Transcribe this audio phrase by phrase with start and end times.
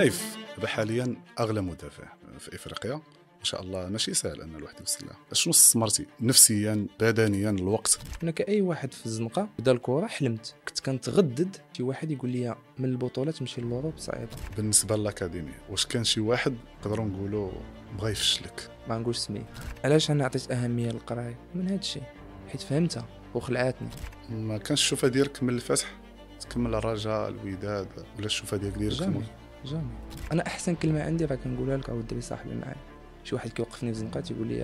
[0.00, 2.04] نايف حاليا أغلى مدافع
[2.38, 2.94] في إفريقيا.
[3.40, 8.30] إن شاء الله ماشي سهل أن الواحد يوصل لها شنو استثمرتي نفسيا بدنيا الوقت؟ أنا
[8.30, 10.54] كأي واحد في الزنقة بدا الكرة حلمت.
[10.68, 11.56] كنت كنتغدد.
[11.76, 16.56] شي واحد يقول لي من البطولات تمشي لوروب صعيبه بالنسبة للأكاديمية واش كان شي واحد
[16.80, 17.50] نقدروا نقولوا
[17.98, 19.46] بغى يفشلك؟ ما نقولش سميه
[19.84, 22.02] علاش أنا عطيت أهمية للقراية؟ من هذا الشيء
[22.48, 23.88] حيت فهمتها وخلعاتني.
[24.30, 26.00] ما كانش الشوفة ديالك من الفتح؟
[26.40, 29.90] تكمل الرجاء الوداد ولا الشوفة ديالك ديالك؟ jamais.
[30.32, 32.76] أنا أحسن كلمة عندي راه كنقولها لك أو الدري صاحبي معايا.
[33.24, 34.54] شي واحد كيوقفني في زنقة تيقول لي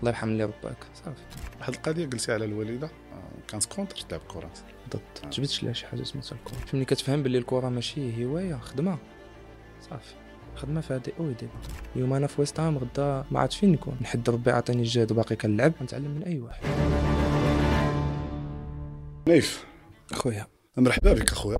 [0.00, 1.22] الله يرحم لي رباك صافي.
[1.58, 4.50] واحد القضية قلتي على الوالدة آه، كانت contre تلعب كره
[4.90, 8.98] ضد ما جبتش لها شي حاجة سميتها الكره ملي كتفهم باللي الكره ماشي هواية خدمة.
[9.90, 10.14] صافي.
[10.56, 11.32] خدمة فيها دي أو
[11.96, 13.96] اليوم أنا في ويست هام غدا ما عرفتش فين نكون.
[14.00, 15.72] نحد ربي عطاني الجهد وباقي كنلعب.
[15.82, 16.62] نتعلم من أي واحد.
[19.28, 19.66] نايف.
[20.12, 20.46] خويا
[20.80, 21.58] مرحبا بك أخويا.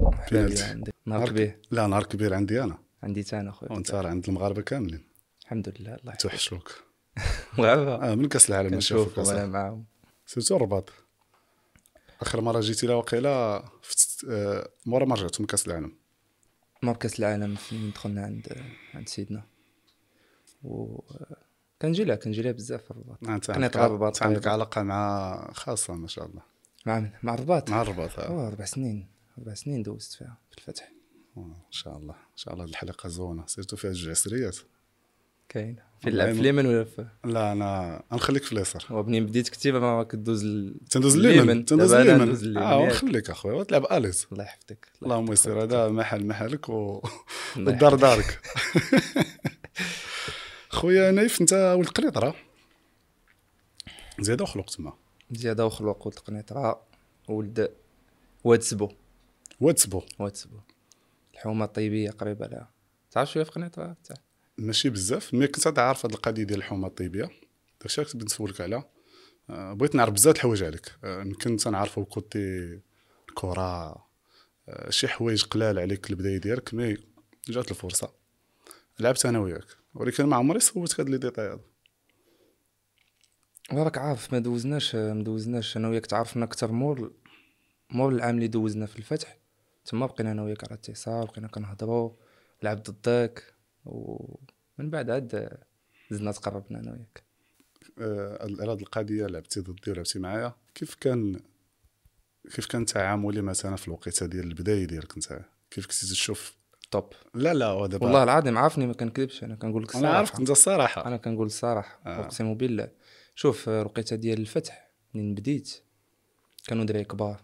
[1.07, 1.59] نهار كبير.
[1.71, 2.79] لا نهار كبير عندي أنا.
[3.03, 5.05] عندي تا أنا خويا وأنت راه عند المغاربة كاملين.
[5.43, 6.23] الحمد لله الله يحفظك.
[6.23, 6.85] توحشوك.
[7.59, 9.85] مغاربه آه من كأس العالم؟ كنشوف وأنا معاهم.
[10.27, 10.93] سيرتو الرباط.
[12.21, 15.93] آخر مرة جيتي لها وقيله في آه، مورا ما رجعتوا من كأس العالم.
[16.83, 18.57] مركز العالم فين دخلنا عند
[18.95, 19.43] عند سيدنا.
[20.63, 21.01] و
[21.83, 23.29] كنجي لها كنجي لها بزاف في الرباط.
[23.29, 24.47] آه، انت قناة عندك.
[24.47, 26.43] علاقة مع خاصة ما شاء الله.
[26.89, 27.71] مع من مع الرباط.
[27.71, 28.19] مع الرباط.
[28.19, 29.07] أوه، أربع سنين
[29.39, 30.93] أربع سنين دوزت فيها في الفتح.
[31.37, 34.57] آه، إن شاء الله إن شاء الله الحلقة زوينه سيرتو فيها جوج عسريات
[35.49, 35.77] كاين.
[36.01, 38.85] في اليمن ولا في؟ لا أنا غنخليك في اليسار.
[38.91, 40.81] ومنين بديت كتيبه ما كدوز ال...
[40.91, 41.65] تندوز اليمن.
[41.65, 42.57] تندوز اليمن.
[42.57, 42.79] آه.
[42.79, 45.33] ونخليك أخويا وتلعب à l'aise الله يحفظك الله اللهم.
[45.33, 47.03] يسر هذا محل محلك و...
[47.57, 47.95] والدار.
[47.95, 48.41] دارك.
[50.79, 52.35] خويا نايف أنت ولد قنيطره
[54.21, 54.93] زيادة وخلق تما
[55.31, 56.83] زيادة وخلوق ولد قنيطره
[57.29, 57.71] ولد
[58.45, 58.89] واد سبو
[59.61, 60.59] واد سبو واد سبو
[61.35, 62.71] الحومة الطيبية قريبة لها.
[63.11, 64.17] تعرف شوية في قنيطره تاع
[64.59, 65.35] ماشي بزاف.
[65.35, 67.31] ملي كنت عارف هاد القضية ديال الحومة الطيبية.
[67.81, 68.89] داكشي كنت نسولك عليها.
[69.51, 70.93] آه، بغيت نعرف بزاف د الحوايج عليك.
[71.05, 72.81] آه، يمكن تنعرفو côté
[73.29, 73.91] الكره
[74.69, 76.97] آه، شي حوايج قلال عليك البداية ديالك mais
[77.49, 78.13] جات الفرصة.
[79.01, 79.67] لعبت أنا وياك.
[79.95, 81.63] ولكن ما عمري صوتك هاد les détails هادو
[83.73, 87.13] وراك عارف ما دوزناش ما دوزناش أنا وياك تعرفنا أكثر مور
[87.91, 89.39] مور العام اللي دوزنا في الفتح.
[89.85, 92.11] تما بقينا أنا وياك على اتصال بقينا كنهضروا
[92.63, 95.59] لعب ضدك ومن بعد عاد
[96.11, 97.23] زدنا تقربنا أنا وياك.
[97.99, 101.41] آه، على هاد القضية لعبتي ضدي ولعبتي معايا كيف كان
[102.55, 105.41] كيف كان تعاملي مثلا في الوقيتة ديال البداية ديالك أنت؟
[105.71, 106.59] كيف كنتي تشوف؟
[106.91, 110.41] top لا لا دابا والله العظيم عارفني ما كنكذبش أنا كنقول لك أنا عارفك الصراحه
[110.41, 112.21] أنت الصراحه أنا كنقول الصراحه آه.
[112.21, 112.89] اقسم بالله
[113.41, 115.83] شوف الوقيته ديال الفتح منين بديت؟
[116.67, 117.41] كانوا دراري كبار.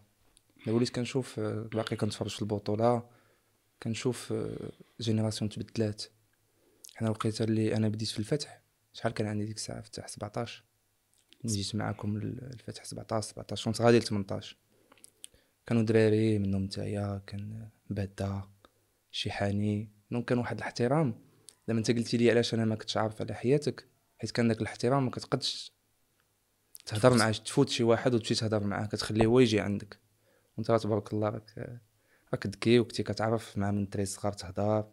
[0.67, 3.09] وليت كنشوف باقي كنتفرج في البطولة
[3.83, 4.35] كنشوف
[5.01, 6.03] génération تبدلات.
[6.95, 8.61] حنا الوقيته اللي أنا بديت في الفتح
[8.93, 10.63] شحال كان عندي ديك الساعة؟ فتح 17
[11.45, 14.57] ملي جيت معاكم ال- الفتح 17 17 كنت غادي ل 18
[15.67, 18.43] كانوا دراري منهم نتايا كان بادا
[19.11, 19.89] شيحاني.
[20.11, 21.15] donc كان واحد الاحترام.
[21.69, 23.87] لما انت قلتي لي علاش أنا ما كنتش عارف على حياتك
[24.19, 25.74] حيت كان داك الاحترام ما كتقدش
[26.87, 29.99] تهضر معاه تفوت شي واحد وتمشي تهضر معاه كتخليه هو يجي عندك.
[30.57, 31.81] وانت تبارك الله راك
[32.33, 34.85] راك ذكي وكنتي كتعرف مع من الدراري الصغار تهضر.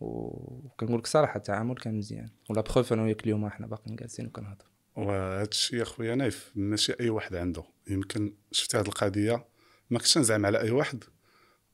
[0.00, 2.30] وكنقول لك صراحة التعامل كان مزيان.
[2.50, 4.64] ولا بخوف أنا وياك اليوم إحنا باقيين جالسين وكنهضر.
[4.96, 7.64] وهذا الشيء اخويا نايف ماشي أي واحد عنده.
[7.90, 9.46] يمكن شفتي هذه القضية
[9.90, 11.04] ما كنتش نزعم على أي واحد.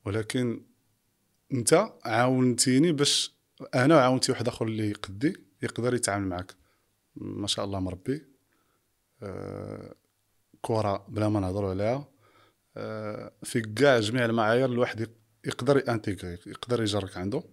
[0.05, 0.65] ولكن
[1.53, 3.35] أنت عاونتيني باش
[3.75, 6.55] أنا عاونتي واحد آخر اللي قدي يقدر يتعامل معك
[7.15, 8.30] ما شاء الله مربي.
[10.61, 12.07] كرة بلا ما نهضروا عليها.
[12.77, 15.11] آه في كاع جميع المعايير الواحد يق-
[15.45, 17.43] يقدر يانتيغري يقدر يجرك عنده.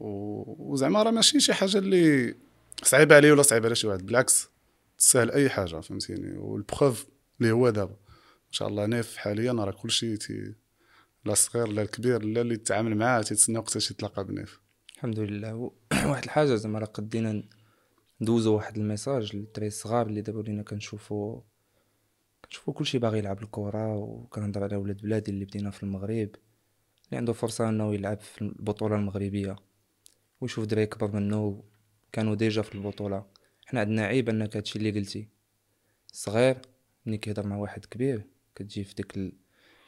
[0.00, 2.34] وزعما راه ماشي شي حاجة اللي
[2.82, 4.48] صعيبة عليه ولا صعيبة على شي واحد بالعكس
[4.98, 7.06] تسهل أي حاجة فهمتيني؟ و la preuve
[7.40, 7.92] اللي هو دابا.
[8.46, 10.54] إن شاء الله نايف حاليا راه كلشي تي
[11.24, 14.60] لا الصغير لا الكبير لا اللي تتعامل معاه تيتسنى وقتاش يتلاقى بنايف
[14.94, 15.54] الحمد لله.
[16.10, 17.42] واحد الحاجة زعما راه قدينا
[18.20, 21.40] ندوزو واحد ال message للدراري الصغار اللي دابا ولينا كنشوفو
[22.44, 26.30] كنشوفو كلشي باغي يلعب الكره وكنهضر على ولاد بلادي اللي بدينا في المغرب
[27.10, 29.56] اللي عنده فرصة انه يلعب في البطولة المغربية.
[30.40, 31.64] ويشوف دراري كبر منه
[32.12, 33.26] كانوا déjà في البطولة.
[33.66, 35.28] حنا عندنا عيب انك هادشي اللي قلتي.
[36.12, 36.58] صغير
[37.06, 39.32] ملي كيهضر مع واحد كبير كتجي في داك ال...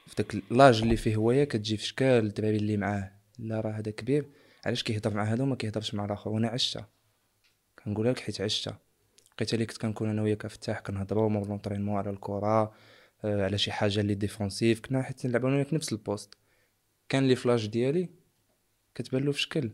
[0.07, 3.13] في داك l'âge اللي فيه هوايه كتجي في شكال الدراري اللي معاه.
[3.39, 4.27] لا راه هذا كبير.
[4.67, 6.31] علاش كيهضر مع هذا وما كيهضرش مع الآخر.
[6.31, 6.89] وأنا عشتها.
[7.85, 8.79] كنقولها لك حيت عشتها.
[9.35, 12.73] لقيت اللي كنت كنكون أنا وياك فتاح كنهضروا مور l'entraînement على الكرة
[13.25, 14.81] آه، على شي حاجة اللي défensif.
[14.81, 16.35] كنا حيت نلعبوا أنا وياك نفس ال poste
[17.09, 18.09] كان اللي ف l'âge ديالي
[18.95, 19.71] كتبان له في شكل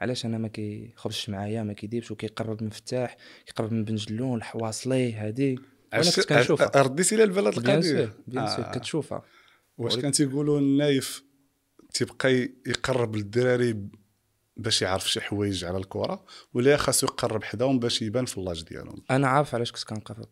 [0.00, 5.12] علاش أنا ما كيخرجش معايا ما كيديرش وكيقرب من فتاح كيقرب من بن جلون الحواصلي
[5.12, 5.58] هادي.
[5.92, 6.82] وأنا كنت كنشوفها.
[6.82, 7.82] رديتي لي البال هاد bien
[8.46, 8.70] sûr آه.
[8.72, 9.22] كتشوفها.
[9.78, 11.24] واش كان تيقولوا النايف
[11.94, 13.88] تيبقى يقرب للدراري
[14.58, 16.24] باش يعرف شي حوايج على الكرة
[16.54, 19.02] ولا خاصو يقرب حداهم باش يبان في l'âge ديالهم.
[19.10, 20.28] أنا عارف علاش كنت كنقرب.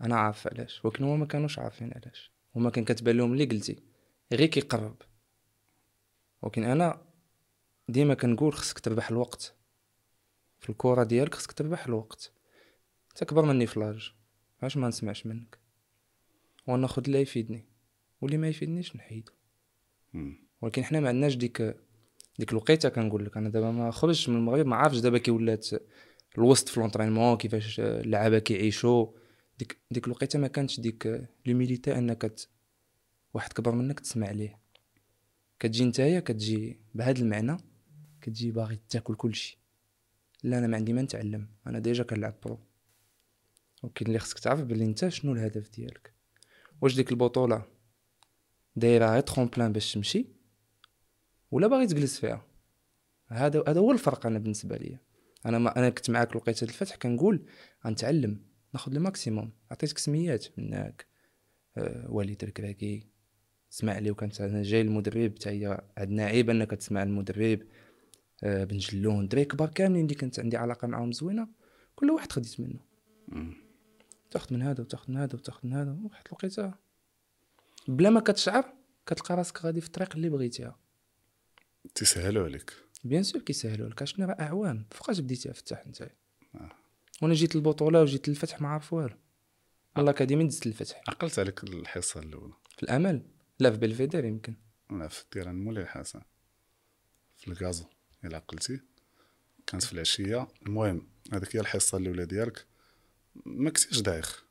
[0.00, 0.84] أنا عارف علاش.
[0.84, 2.32] ولكن هما ما كانوش عارفين علاش.
[2.56, 3.82] هما كان كتبان لهم اللي قلتي.
[4.32, 4.96] غير كيقرب.
[6.42, 7.02] ولكن أنا
[7.88, 9.54] ديما كنقول خصك تربح الوقت.
[10.58, 12.32] في الكرة ديالك خصك تربح الوقت.
[13.10, 14.12] أنت كبر مني في لاج
[14.62, 15.58] علاش ما نسمعش منك؟
[16.66, 17.64] وناخذ اللي يفيدني.
[18.20, 19.32] واللي ما يفيدنيش نحيدو.
[20.62, 21.76] ولكن حنا ما عندناش ديك
[22.40, 25.68] ديك الوقيتة كنقول لك أنا دابا ما خرجتش من المغرب ما عارفش دابا كي ولات
[26.38, 29.06] الوسط في l'entraînement كيفاش اللعابة كيعيشوا.
[29.58, 32.34] ديك ديك الوقيتة ما كانتش ديك l'humilité أنك
[33.34, 34.58] واحد كبر منك تسمع ليه.
[35.58, 37.56] كتجي نتايا كتجي بهذا المعنى
[38.20, 39.58] كتجي باغي تاكل كلشي.
[40.42, 42.60] لا أنا ما عندي ما نتعلم أنا déjà كنلعب pro.
[43.82, 46.14] ولكن اللي خصك تعرف بلي أنت شنو الهدف ديالك؟
[46.80, 47.64] واش ديك البطولة
[48.76, 50.39] دايرة غير tremplin باش تمشي؟
[51.50, 52.46] ولا باغي تجلس فيها.
[53.28, 54.98] هذا هذا هو الفرق أنا بالنسبة لي
[55.46, 57.46] أنا ما أنا كنت معاك لقيت الفتح كنقول
[57.86, 58.40] غنتعلم
[58.74, 61.06] ناخذ الماكسيموم عطيتك سميات منك.
[61.76, 63.06] آه وليد الكراكي
[63.70, 67.62] سمع لي وكانت أنا جاي المدرب حتى هي عندنا عيب أنك تسمع المدرب.
[68.44, 71.48] آه بن جلون دري كبار كاملين اللي كانت عندي علاقة معاهم زوينة.
[71.94, 72.80] كل واحد خديت منه.
[74.30, 76.74] تاخذ من هذا وتاخذ من هذا وتاخذ من هذا واحد الوقيته
[77.88, 78.74] بلا ما كتشعر
[79.06, 80.78] كتلقى راسك غادي في الطريق اللي بغيتيها.
[81.94, 82.72] تيسهلوا عليك
[83.04, 84.86] bien sûr كيسهلوا لك شنو راه اعوام.
[84.90, 86.02] فوقاش بديتي الفتح انت
[86.54, 86.72] آه.
[87.22, 89.16] وأنا جيت البطوله وجيت للفتح ما عارف والو.
[89.96, 92.52] والله كديما دزت الفتح عقلت عليك الحصة الأولى.
[92.76, 93.22] في الأمل.
[93.58, 94.54] لا في بلفيدير يمكن.
[94.90, 96.20] أنا في ال terrain مولاي الحسن
[97.36, 97.84] في ال gazon
[98.24, 98.80] إلا عقلتي
[99.66, 100.48] كانت في العشية.
[100.66, 102.66] المهم هذيك هي الحصة الأولى ديالك.
[103.44, 104.44] ما كنتيش دايخ.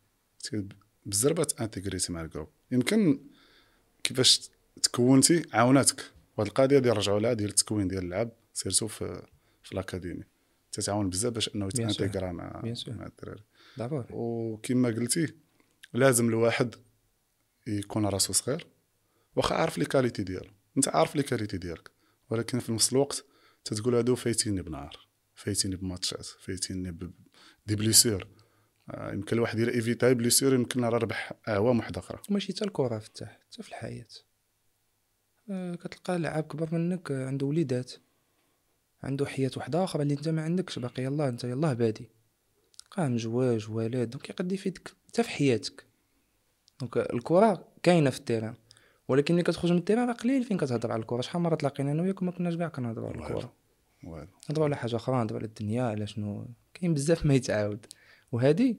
[1.06, 2.50] بالزربه intégrité مع ال groupe.
[2.72, 3.20] يمكن
[4.04, 4.50] كيفاش
[4.84, 9.28] تكونتي عاوناتك وهاد القضية ديال رجعوا لها ديال التكوين ديال اللعب surtout في
[9.64, 10.24] في ال académie
[10.72, 11.68] تتعاون بزاف باش أنه.
[11.68, 12.62] يت intégra مع.
[12.88, 13.44] مع الدراري.
[13.80, 15.34] ضروري وكما قلتي
[15.94, 16.76] لازم الواحد
[17.68, 18.68] يكون راسو صغير
[19.36, 20.50] واخا عارف لي qualités ديالو.
[20.78, 21.92] أنت عارف لي qualités ديالك
[22.30, 23.26] ولكن في نفس الوقت
[23.66, 24.98] تتقول هادو فايتني بنهار
[25.36, 27.14] فايتيني بماتشات فايتيني ب-
[27.68, 28.28] des blessures
[28.90, 32.22] آه، يمكن الواحد يلا évita blessure يمكن راه ربح أعوام واحدة أخرى.
[32.30, 34.06] وماشي حتى الكرة فتح حتى في الحياة.
[35.84, 37.94] كتلقى لاعب كبر منك آه، عنده وليدات.
[39.04, 40.80] عنده حياة واحدة أخرى اللي انت ما عندكش.
[40.80, 42.10] باقي يلاه انت يلاه بادي.
[42.92, 44.94] قام زواج ولاد donc يقد يفيدك.
[45.08, 45.86] حتى في حياتك.
[46.80, 48.56] donc الكرة كاينة في ال terrain.
[49.08, 51.22] ولكن ملي كتخرج من ال terrain راه قليل فين كتهضر على الكرة.
[51.22, 53.20] شحال مره تلاقينا أنا وياك وما كناش كاع كنهضروا على
[54.04, 54.28] والو.
[54.50, 56.48] نهضروا على حاجة أخرى نهضروا على الدنيا على شنو.
[56.74, 57.86] كاين بزاف ما يتعاود.
[58.32, 58.76] وهذه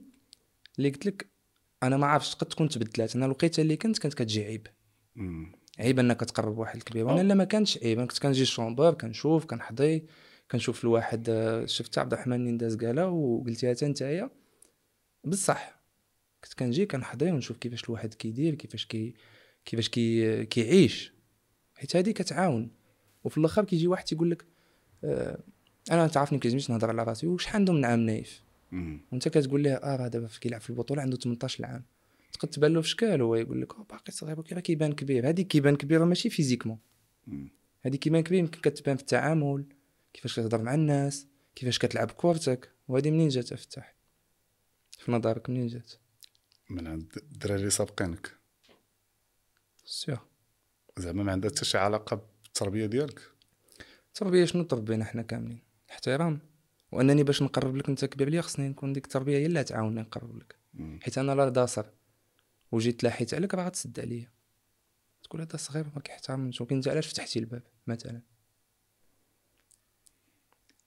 [0.77, 1.27] اللي قلت لك
[1.83, 3.15] أنا ما عرفتش قد تكون تبدلات.
[3.15, 4.67] أنا الوقيته اللي كنت كانت كتجي عيب.
[5.81, 7.05] عيب إنك تقرب واحد الكبير.
[7.05, 10.05] وأنا لا ما كانش عيب أنا كنت كنجي ال chambre كنشوف كنحضي
[10.51, 14.29] كنشوف الواحد آه، شفت عبد الرحمن اللي داز قالها وقلتيها حتى نتايا
[15.23, 15.81] بصح
[16.43, 19.13] كنت كنجي كنحضي ونشوف كيفاش الواحد كيدير كيفاش كي
[19.65, 21.13] كيفاش كي كيعيش.
[21.75, 22.71] حيت هذه كتعاون.
[23.23, 24.45] وفي الآخر كيجي واحد تيقول لك
[25.03, 25.39] آه
[25.91, 28.43] أنا تعرفني كيعجبنيش نهضر على راسي وشحال عنده من عام نايف.
[29.11, 31.83] وأنت كتقول ليه آه راه دابا كيلعب في البطولة عنده 18 عام
[32.33, 35.29] تقد تبان له في شكال هو يقول لك "أوه، باقي صغير ولكن راه كيبان كبير.
[35.29, 36.79] هذيك كيبان كبير ماشي physiquement.
[37.81, 39.65] هذيك كيبان كبير يمكن كتبان في التعامل
[40.13, 43.95] كيفاش كتهضر مع الناس كيفاش كتلعب كورتك وهذه منين جات أفتح؟
[44.97, 45.91] في نظرك منين جات؟
[46.69, 48.31] من عند الدراري سابقينك.
[49.85, 50.17] سيغ
[50.97, 53.21] زعما ما عندها حتى شي علاقة بالتربية ديالك.
[54.07, 55.61] التربية شنو تربينا حنا كاملين؟
[55.91, 56.39] احترام
[56.91, 60.37] وأنني باش نقرب لك أنت كبير ليا خصني نكون ديك التربية هي اللي تعاونني نقرب
[60.37, 60.55] لك.
[61.01, 61.85] حيت أنا لا داصر.
[62.71, 64.31] وجيت لاحيت عليك راه غتسد عليا.
[65.23, 68.21] تقول هذا صغير ما كيحترمنيش ولكن انت علاش فتحتي الباب مثلا.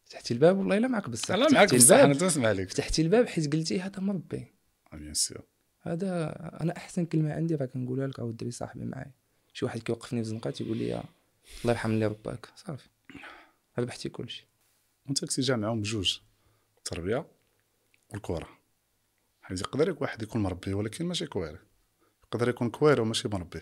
[0.05, 1.31] فتحتي الباب والله إلا معك بصح.
[1.31, 2.71] معاك فتحتي بصح أنا تنسمع عليك.
[2.71, 4.53] فتحتي الباب حيت قلتي هذا مربي
[4.93, 5.43] bien sûr
[5.81, 9.13] هذا أنا أحسن كلمة عندي راه كنقولها لك أو الدري صاحبي معايا
[9.53, 11.05] شي واحد كيوقفني في زنقة تيقول لي الله
[11.65, 12.89] يرحم اللي رباك صافي.
[13.79, 14.47] ربحتي كلشي.
[15.07, 16.19] وانت كنتي جا معاهم بجوج
[16.79, 17.27] التربية
[18.13, 18.49] والكره
[19.43, 21.59] حيت يقدر واحد يكون مربي ولكن ماشي كويري
[22.35, 23.61] يقدر يكون كويري وماشي مربي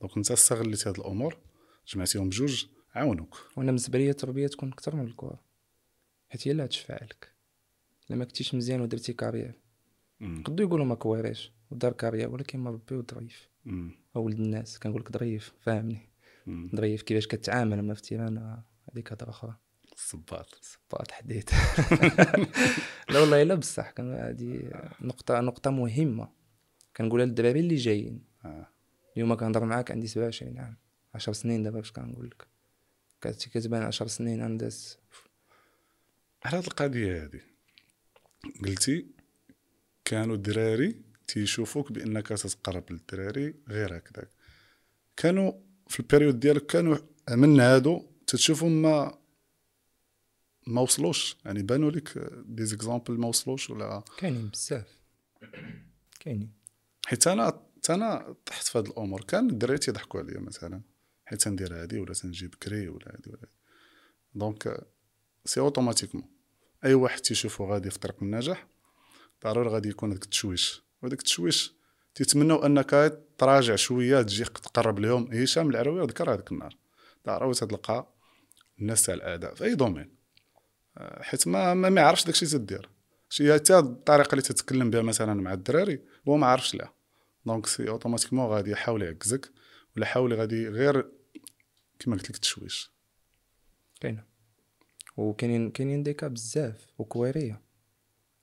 [0.00, 1.38] donc انت استغليتي هاد الأمور
[1.88, 3.46] جمعتيهم بجوج عاونوك.
[3.56, 5.40] وأنا بالنسبة لي التربية تكون أكثر من الكره
[6.30, 7.32] حيت هي اللي غتشفع لك
[8.10, 9.60] إلا ما كنتيش مزيان ودرتي carrière.
[10.20, 13.48] قدو يقولوا ما كويريش ودار carrière ولكن مربي وظريف.
[14.14, 16.08] ولد الناس كنقول لك ظريف فاهمني.
[16.76, 19.56] ظريف كيفاش كتعامل مع في ال terrain آه، هذيك هضرة أخرى.
[19.92, 21.50] الصباط صباط حديت
[23.10, 24.70] لا والله إلا بصح كان هذه
[25.00, 26.35] نقطه نقطة مهمة.
[26.96, 28.24] كنقولها للدراري اللي جايين.
[28.44, 28.66] آه.
[29.16, 30.76] اليوم كنهضر معاك عندي 27 عام.
[31.14, 32.46] 10 سنين دابا باش كنقول لك.
[33.20, 34.70] كانت كتبان 10 سنين أنا
[36.44, 37.40] على هاد القضية هادي
[38.64, 39.06] قلتي
[40.04, 44.28] كانوا الدراري تيشوفوك بأنك تتقرب للدراري غير هكذاك.
[45.16, 45.52] كانوا
[45.88, 46.98] في ال période ديالك كانوا
[47.30, 49.18] من هادو تتشوفهم ما
[50.66, 55.00] ما وصلوش؟ يعني بانوا لك des exemples ما وصلوش ولا؟ كاينين بزاف.
[56.20, 56.52] كاينين.
[57.06, 57.60] حيت أنا
[57.90, 59.24] أنا طحت في هاد الأمور.
[59.24, 60.80] كان الدراري تيضحكوا عليا مثلا.
[61.24, 63.56] حيت تندير هادي ولا تنجي بكري ولا هادي ولا هادي.
[64.34, 64.86] donc
[65.44, 66.24] c'est automatiquement.
[66.84, 68.66] أي واحد تيشوفو غادي في طريق النجاح
[69.44, 70.82] ضروري غادي يكون هذاك التشويش.
[71.02, 71.74] وهذاك التشويش
[72.14, 75.32] تيتمنوا أنك تراجع شوية تجي تقرب لهم.
[75.32, 76.76] هشام العروي ذكر هذاك النهار.
[77.26, 78.14] ضروري تلقى
[78.78, 80.16] الناس تاع الأعداء في أي domaine.
[80.98, 82.90] آه، حيت ما ما, ما يعرفش داكشي تدير.
[83.28, 86.95] شي حتى الطريقة اللي تتكلم بها مثلا مع الدراري هو ما عارفش لها.
[87.46, 89.52] donc c'est automatiquement غادي يحاول يعكزك
[89.96, 91.10] ولا يحاول غادي غير
[91.98, 92.90] كما قلت لك التشويش
[94.00, 94.24] كاينة.
[95.16, 97.62] وكاينين كاينين des cas بزاف وكويريه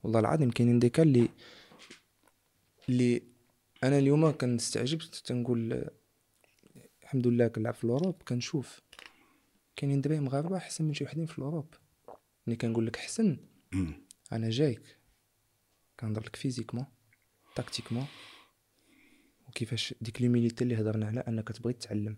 [0.04, 1.30] والله العظيم كاينين des cas اللي
[2.90, 3.24] اللي
[3.84, 5.90] أنا اليوم كنستعجب تنقول
[7.04, 8.82] الحمد لله كنلعب في ال Europe كنشوف.
[9.76, 11.74] كاينين دراري مغاربه أحسن من شي وحدين في ال Europe.
[12.48, 13.38] ملي كنقول لك أحسن
[14.32, 14.98] أنا جايك.
[16.00, 16.86] كنهضر لك physiquement
[17.56, 18.06] tactiquement.
[19.54, 22.18] وكيفاش ديك l'humilité اللي هضرنا على انك تبغي تتعلم.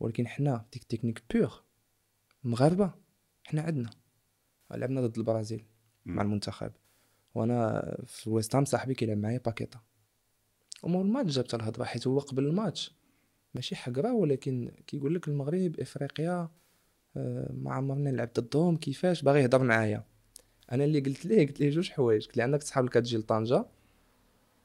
[0.00, 1.58] ولكن حنا ديك technique pure
[2.44, 2.94] المغاربه
[3.44, 3.90] حنا عندنا.
[4.70, 5.64] لعبنا ضد البرازيل
[6.06, 6.72] مع المنتخب.
[7.34, 9.80] وأنا في ويست هام صاحبي كيلعب معايا باكيتا.
[10.82, 12.94] ومور الماتش جابت الهضرة حيت هو قبل الماتش.
[13.54, 16.48] ماشي حقرة ولكن كيقول لك المغرب إفريقيا
[17.16, 20.04] آه، ما عمرنا نلعب ضدهم كيفاش؟ باغي يهضر معايا.
[20.72, 22.26] أنا اللي قلت ليه قلت ليه جوج حوايج.
[22.26, 23.66] قلت ليه عندك صحاب كتجي لطنجه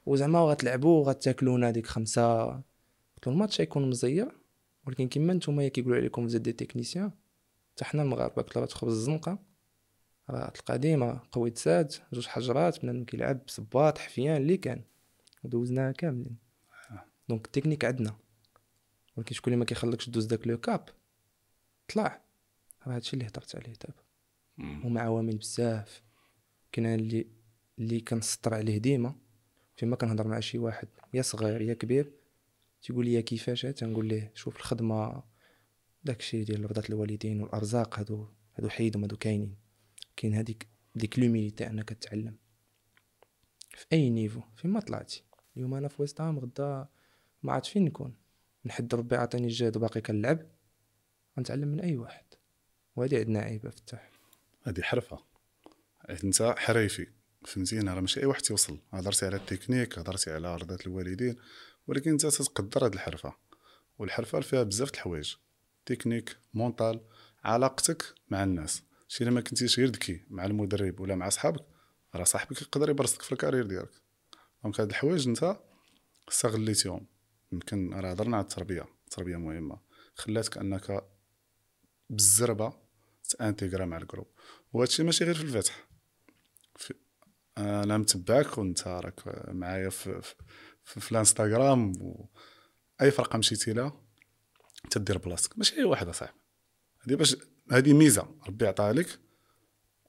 [0.08, 4.32] وزعما غتلعبوا وغتاكلونا ديك خمسة قلت له الماتش غيكون مزير
[4.86, 7.12] ولكن كيما نتوما كيقولوا عليكم زاد دي تكنيسيان
[7.72, 9.40] حتى حنا المغاربة قلت له غتخبز الزنقه
[10.30, 14.84] راه القديمه قويت ساد جوج حجرات بنادم كيلعب صباط حفيان اللي كان.
[15.44, 16.38] ودوزناها كاملين.
[17.30, 18.16] دونك التكنيك عندنا.
[19.18, 20.90] ولكن شكون اللي ما كيخليكش دوز داك le cap؟
[21.94, 22.22] طلع.
[22.88, 24.04] راه هادشي اللي هضرت عليه دابا.
[24.60, 26.04] هما عوامل بزاف.
[26.72, 27.28] كاين اللي
[27.80, 29.16] اللي كنسطر عليه ديما.
[29.78, 32.12] فيما كنهضر مع شي واحد يا صغير يا كبير
[32.82, 35.24] تيقول لي كيفاش؟ تنقول ليه شوف الخدمة
[36.04, 39.56] داكشي ديال رضا الوالدين والأرزاق هادو هادو حيدهم هادو كاينين.
[40.16, 42.36] كاين هذيك ديك l'humilité أنك تتعلم.
[43.70, 45.24] في أي niveau فيما طلعتي.
[45.58, 46.88] اليوم أنا في ويست هام غدا
[47.44, 48.16] ما عرفت فين نكون.
[48.66, 50.40] نحمد ربي عطاني الجهد وباقي كنلعب
[51.38, 52.26] غنتعلم من أي واحد.
[52.96, 54.10] وهذه عندنا عيبة فتح
[54.64, 55.24] هذه حرفة.
[56.10, 57.17] أنت حريفي.
[57.46, 58.80] فهمتيني راه ماشي أي واحد تيوصل.
[58.94, 61.36] هضرتي على التكنيك هضرتي على رضا الوالدين
[61.88, 63.34] ولكن أنت تتقدر هاد الحرفة.
[64.00, 65.36] والحرفة فيها بزاف د الحوايج.
[65.86, 67.02] technique mental
[67.44, 68.84] علاقتك مع الناس.
[69.08, 71.66] شي إلا ما كنتيش غير ذكي مع المدرب ولا مع صحابك
[72.16, 73.92] راه صاحبك يقدر يبرزك في ال carrière ديالك.
[74.64, 75.58] donc هاد الحوايج أنت
[76.30, 77.08] استغليتيهم.
[77.52, 79.80] يمكن راه هضرنا على التربية التربيه مهمة.
[80.16, 81.04] خلاتك أنك
[82.10, 82.74] بالزربة
[83.30, 84.28] تا intégra مع ال groupe.
[84.74, 85.88] وهادشي ماشي غير في الفتح.
[86.76, 86.94] في
[87.58, 90.22] أنا متبعك وأنت راك معايا في,
[90.84, 91.94] في, في, الانستغرام
[93.02, 94.02] أي فرقة مشيتي لها
[94.90, 95.58] تدير بلاصتك.
[95.58, 96.40] ماشي أي واحد أصاحبي.
[97.02, 97.38] هادي باش
[97.72, 98.28] هادي ميزة.
[98.48, 99.20] ربي عطاها لك.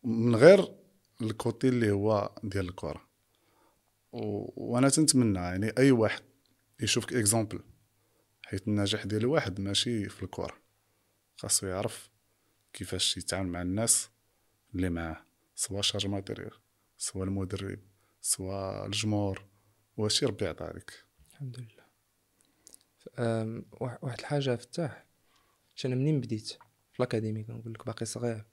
[0.04, 0.74] من غير
[1.22, 3.08] ال côté اللي هو ديال الكره
[4.12, 4.52] و...
[4.56, 6.22] وأنا تنتمنى يعني أي واحد
[6.80, 7.60] يشوفك exemple
[8.44, 10.54] حيت النجاح ديال الواحد ماشي في الكره
[11.36, 12.10] خاصو يعرف
[12.72, 14.10] كيفاش يتعامل مع الناس
[14.74, 15.24] اللي معاه
[15.54, 16.67] سواء chargé matériel.
[16.98, 17.78] سواء المدرب
[18.20, 19.44] سواء الجمهور
[19.96, 21.88] وهادشي ربي عطاه لك الحمد لله.
[23.80, 25.04] واحد الحاجة فتاح
[25.84, 26.48] أنا منين بديت؟
[26.92, 28.44] في الاكاديمي كنقول لك باقي صغير.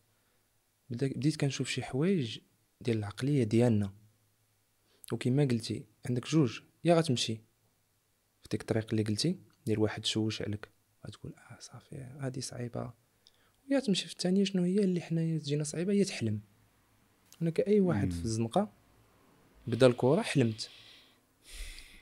[0.89, 2.39] بديت كنشوف شي حوايج
[2.81, 3.93] ديال العقلية ديالنا.
[5.11, 6.61] وكما قلتي عندك جوج.
[6.83, 7.35] يا غتمشي.
[8.41, 10.69] في ديك الطريق اللي قلتي ديال واحد شوش عليك.
[11.07, 12.93] غتقول آه صافي هادي صعيبة.
[13.71, 16.41] ويا تمشي في الثانية شنو هي اللي حنايا تجينا صعيبة؟ هي تحلم.
[17.41, 18.71] أنا كأي واحد في الزنقة
[19.67, 20.69] بدا الكره حلمت.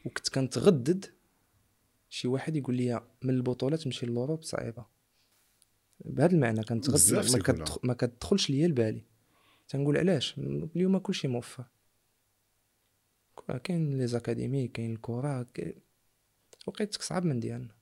[0.06, 1.06] وكنت كنتغدد
[2.10, 4.86] شي واحد يقول لي من البطولة تمشي لوروب صعيبه
[6.06, 7.66] بهذا المعنى كنتغدد ما.
[7.84, 9.02] ما كتدخلش ليا البالي
[9.68, 10.38] تنقول علاش؟
[10.76, 11.66] اليوم كلشي موفر
[13.64, 15.76] كاين لي زاكاديمي كاين الكره ك...
[16.68, 17.76] وقيتك صعب من ديالنا.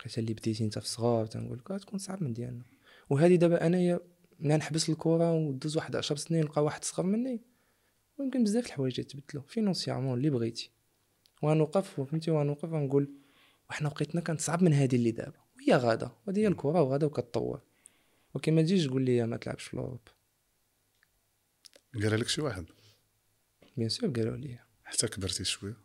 [0.00, 2.62] لقيت اللي بديتي انت في الصغار تنقول لك غتكون صعب من ديالنا.
[3.10, 4.00] وهذه دابا أنايا
[4.38, 7.40] ملي نحبس الكره ودوز واحد 10 سنين نلقى واحد صغر مني.
[8.18, 10.70] ويمكن بزاف الحوايج يتبدلوا financièrement اللي بغيتي.
[11.42, 13.14] ونوقف فهمتي؟ ونوقف ونقول
[13.70, 15.38] وحنا وقيتنا كانت صعب من هذه اللي دابا.
[15.56, 17.60] وهي غادا وهذه هي الكره وغادا وكتطور.
[18.34, 20.00] ولكن ما تجيش تقول لي ما تلعبش في ال Europe.
[21.94, 22.66] قالها لك شي واحد؟
[23.76, 24.58] bien sûr قالوا لي.
[24.84, 25.76] حتى كبرتي شوية.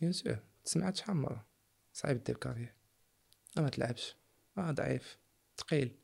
[0.00, 1.46] bien sûr سمعت شحال مرة.
[1.92, 2.74] صعيب دير carrière.
[3.56, 4.16] ما تلعبش.
[4.58, 5.18] آه ضعيف.
[5.58, 5.96] ثقيل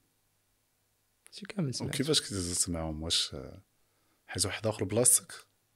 [1.30, 1.94] شي كامل سمعت.
[1.94, 3.36] وكيفاش كنت تسمعهم واش
[4.26, 5.32] حيت واحد آخر بلاصتك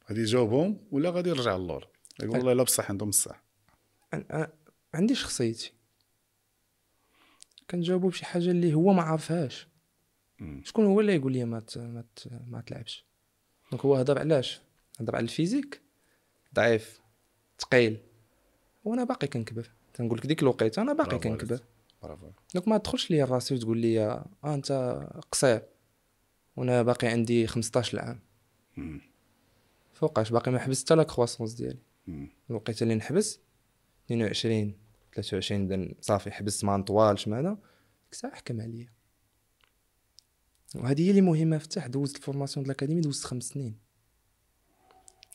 [0.09, 1.89] غادي يجاوبهم ولا غادي يرجع للور؟
[2.21, 3.43] يقول والله لا بصح عندهم الصح.
[4.95, 5.73] عنديش شخصيتي.
[7.71, 9.69] كنجاوبو بشي حاجة اللي هو ما عارفهاش.
[10.63, 11.79] شكون هو اللي يقول لي ما ت...
[11.79, 12.29] ما, ت...
[12.47, 13.05] ما تلعبش؟
[13.71, 14.61] donc هو هضر علاش؟
[15.01, 15.81] هضر على ال physique
[16.55, 17.01] ضعيف
[17.59, 17.99] ثقيل
[18.85, 19.71] وأنا باقي كنكبر.
[19.95, 21.19] تنقول لك ديك الوقيتة أنا باقي.
[21.19, 21.61] كنكبر.
[22.05, 24.73] برافو donc ما تدخلش ليا راسي وتقول لي آه أنت
[25.33, 25.63] قصير.
[26.57, 28.21] وأنا باقي عندي 15 عام.
[29.93, 31.79] فوقاش باقي ما حبست حتى la croissance ديالي.
[32.51, 33.41] الوقيتة اللي نحبس
[34.07, 34.75] 22
[35.15, 37.51] 23 بدا صافي حبست ما نطوالش هذا.
[37.51, 38.93] ديك الساعة حكم عليا.
[40.75, 43.79] وهذه هي اللي مهمة فتح دوزت ال formation د الأكاديمي دوزت خمس سنين.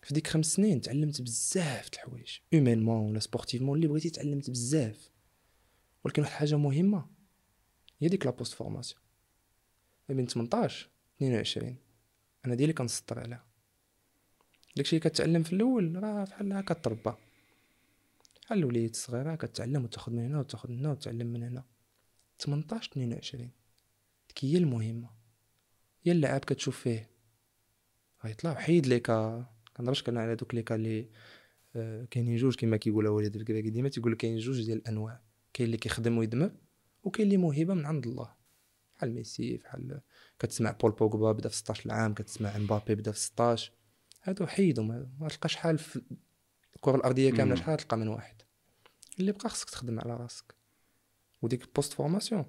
[0.02, 2.38] في ديك خمس سنين تعلمت بزاف د الحوايج.
[2.54, 5.10] humainement ولا sportivement اللي بغيتي تعلمت بزاف.
[6.04, 7.06] ولكن واحد الحاجة مهمة
[8.00, 9.02] هي ديك la post-formation.
[10.10, 11.76] ما بين 18 22
[12.46, 13.46] أنا ديالي كنسطر عليها.
[14.76, 17.14] داكشي اللي كتعلم في الأول راه بحال هكا كتربى
[18.44, 21.64] بحال الوليد الصغير راه كتعلم وتاخذ من هنا وتاخذ من هنا وتعلم من هنا.
[22.40, 23.50] 18 22
[24.28, 25.10] ديك هي المهمة.
[26.04, 27.10] هي اللعاب كتشوف فيه.
[28.26, 29.46] غيطلع حيد les cas
[29.78, 31.10] كنهضرش كان على دوك les cas اللي
[31.76, 35.29] آه، كاينين جوج كما كيقولوا وليد الكراكي ديما تيقول كاين جوج ديال الأنواع.
[35.54, 36.52] كاين اللي كيخدم ويدمر
[37.04, 38.36] وكاين اللي موهبة من عند الله.
[38.98, 40.02] بحال ميسي بحال
[40.40, 43.72] كتسمع بول بوغبا بدا في 16 عام كتسمع امبابي بدا في 16
[44.24, 46.02] هادو حيدو ما تلقى شحال في
[46.76, 47.56] الكرة الأرضية كاملة.
[47.56, 48.42] شحال تلقى من واحد؟
[49.20, 50.56] اللي بقى خصك تخدم على راسك.
[51.42, 52.46] وديك ال post-formation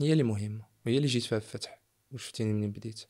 [0.00, 3.04] هي اللي مهمة وهي اللي جيت فيها في الفتح وشفتيني منين بديت؟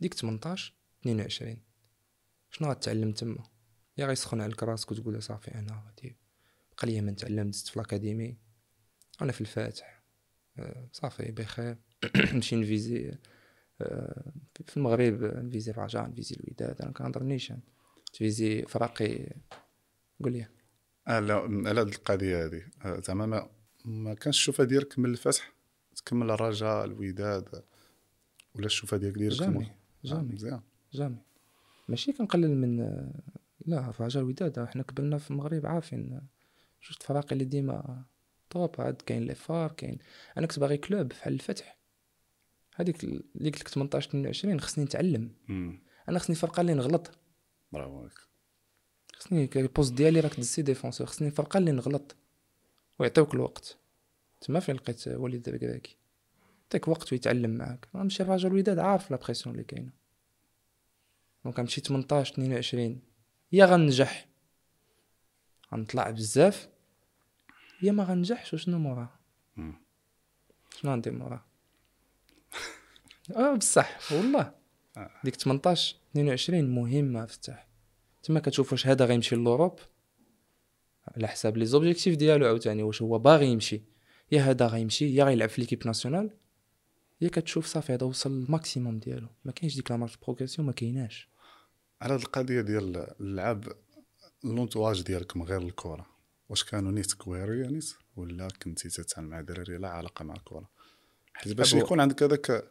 [0.00, 1.62] ديك 18 22
[2.50, 3.50] شنو غتعلم تما؟
[3.98, 6.16] يا غيسخن عليك راسك وتقول صافي أنا غادي
[6.78, 8.36] بقى ليا ما نتعلم دزت في الأكاديمي.
[9.22, 10.02] أنا في الفتح.
[10.58, 11.76] آه، صافي بخير.
[12.34, 13.18] نمشي ن viser
[13.82, 14.32] آه،
[14.66, 16.82] في المغرب ن viser الرجاء ن viser الوداد.
[16.82, 17.60] أنا كنهضر نيشان.
[18.12, 19.28] ت viser فراقي.
[20.22, 20.46] قول لي.
[21.06, 21.32] على
[21.80, 23.50] هاد القضية هذه آه، زعما ما
[23.84, 25.52] ما كانش الشوفه ديالك من الفتح
[25.96, 27.64] تكمل الرجاء الوداد.
[28.54, 29.70] ولا الشوفة ديالك ديالك jamais
[30.04, 30.32] jamais.
[30.34, 30.60] مزيان.
[30.92, 31.18] jamais.
[31.88, 32.76] ماشي كنقلل من
[33.66, 34.64] لا الرجاء الوداد.
[34.64, 36.20] حنا كبرنا في المغرب عارفين
[36.84, 38.04] جوج فراقي اللي ديما
[38.50, 39.98] top عاد كاين les FAR كاين.
[40.38, 41.78] أنا كنت باغي club بحال الفتح.
[42.74, 45.34] هذيك اللي قلت لك 18 22 خصني نتعلم.
[45.48, 45.82] مم.
[46.08, 47.18] أنا خصني فرقه اللي نغلط.
[47.72, 48.18] برافو عليك.
[49.14, 51.06] خصني ال poste ديالي راك دزي défenseur.
[51.06, 52.16] خصني فرقه اللي نغلط.
[52.98, 53.78] ويعطيوك الوقت.
[54.40, 55.96] تما فين لقيت وليد الكراكي
[56.62, 57.88] يعطيك وقت ويتعلم معاك.
[57.94, 59.90] نمشي الرجاء الوداد عارف la pression اللي كاينة.
[61.44, 63.00] donc غنمشي 18 22
[63.52, 64.28] يا غنجح.
[65.72, 66.73] غنطلع بزاف.
[67.84, 69.08] يا ما غنجحش وشنو موراه
[69.56, 69.74] مم.
[70.76, 71.44] شنو غندير موراه
[73.36, 74.52] آه بصح والله.
[74.96, 75.10] آه.
[75.24, 77.68] ديك 18 22 مهمه فتح.
[78.22, 79.78] تما كتشوف واش هذا غيمشي l'Europe
[81.08, 83.82] على حساب les objectifs ديالو عاوتاني واش هو باغي يمشي.
[84.32, 86.30] يا هذا غيمشي يا غيلعب في l'équipe nationale
[87.20, 89.28] يا كتشوف صافي هذا وصل لل maximum ديالو.
[89.44, 91.28] ما كاينش ديك la marge progression ما كايناش.
[92.02, 93.64] على هاد القضية ديال اللعب
[94.44, 96.06] l'entourage ديالك من غير الكره
[96.48, 100.70] واش كانوا نيت كويري نيت؟ ولا كنتي تتعامل مع دراري لا علاقة مع الكره
[101.34, 102.64] حيت باش يكون عندك هذاك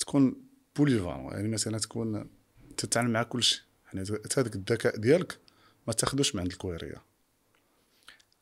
[0.00, 2.30] تكون بوليفان يعني مثلا تكون
[2.76, 5.38] تتعامل مع كل شيء يعني هذاك الذكاء ديالك
[5.86, 7.02] ما تاخذوش من عند الكويرية.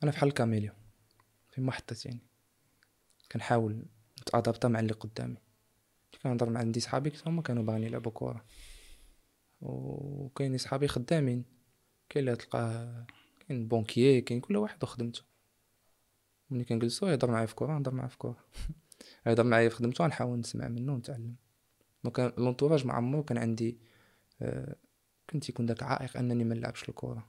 [0.02, 0.74] أنا بحال الكاميليون
[1.50, 2.20] في محطتين
[3.32, 3.84] كنحاول
[4.20, 5.36] نتادابتا مع اللي قدامي.
[6.22, 8.44] كنهضر مع عندي صحابي هما كانوا باغيين يلعبوا كره
[9.60, 11.44] وكاين صحابي خدامين
[12.08, 13.06] كاين اللي تلقاه
[13.50, 15.22] كاين بونكيي كاين كل واحد وخدمته
[16.50, 18.36] ملي كنجلسو يهضر معايا في كره نهضر معاه في كره
[19.26, 21.36] يهضر معايا في خدمته غنحاول نسمع منه ونتعلم
[22.04, 23.78] donc l'entourage ما عمرو كان عندي
[24.42, 24.76] آه،
[25.30, 27.28] كنت يكون داك عائق أنني ما نلعبش الكره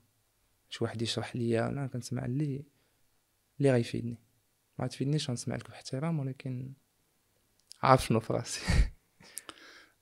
[0.69, 2.65] شي واحد يشرح ليا أنا كنسمع اللي
[3.57, 4.17] اللي غيفيدني.
[4.79, 6.73] ما تفيدنيش غنسمع لك باحترام ولكن
[7.83, 8.61] عارف شنو في راسي.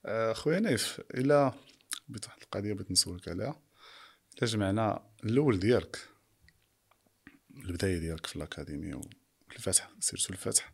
[0.06, 1.52] آه، خويا نايف إلا
[2.08, 3.62] بغيت واحد القضية بغيت نسولك عليها
[4.38, 6.09] إلا جمعنا الأول ديالك.
[7.64, 10.72] البداية ديالك في الأكاديمية وفي الفتح surtout الفتح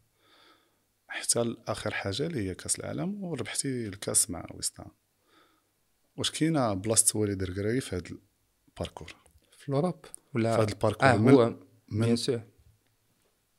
[1.08, 4.86] حتى لاخر حاجة اللي هي كأس العالم وربحتي الكأس مع West Ham
[6.16, 8.04] واش كاينة بلاصة وليد الركراكي في هذا
[8.68, 9.14] الباركور؟
[9.58, 11.08] في الأوروب؟ ولا في هذا parcours.
[11.08, 11.48] آه من- هو
[11.88, 12.40] من bien sûr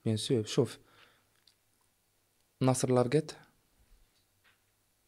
[0.05, 0.79] bien sûr شوف
[2.61, 3.31] ناصر لارغيت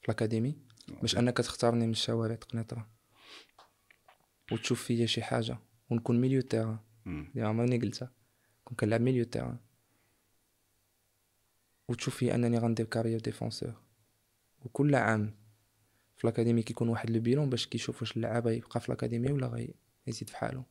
[0.01, 0.57] في الاكاديمي
[1.01, 2.89] باش أنك تختارني من الشوارع القنيطرة
[4.51, 5.57] وتشوف فيا شي حاجة
[5.89, 8.11] ونكون milieu terrain اللي عمرني قلتها.
[8.65, 9.57] كون كنلعب milieu terrain
[11.87, 13.73] وتشوف فيا أنني غندير carrière défenseur
[14.65, 15.35] وكل عام
[16.17, 19.73] في الاكاديمي كيكون واحد le bilan باش كيشوف واش اللعاب يبقى في الاكاديمي ولا غي
[20.07, 20.63] يزيد في حاله.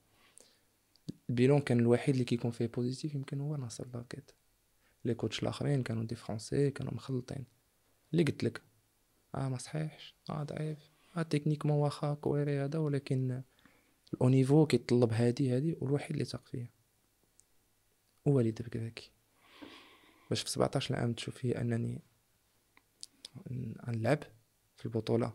[1.30, 4.30] ال bilan كان الوحيد اللي كيكون فيه positif يمكن هو ناصر لارغيت
[5.04, 7.44] les coachs الآخرين كانوا des Français كانوا مخلطين.
[8.12, 8.62] اللي قلت لك
[9.34, 10.78] آه ما صحيحش آه ضعيف
[11.16, 13.42] آه techniquement واخا كويري هذا ولكن
[14.14, 16.70] ال haut niveau كيتطلب هادي هادي والوحيد اللي تاق فيا.
[18.28, 19.10] هو اللي درك ذاكي
[20.30, 22.02] باش في 17 عام تشوف فيه أنني
[23.88, 24.22] نلعب
[24.76, 25.32] في البطولة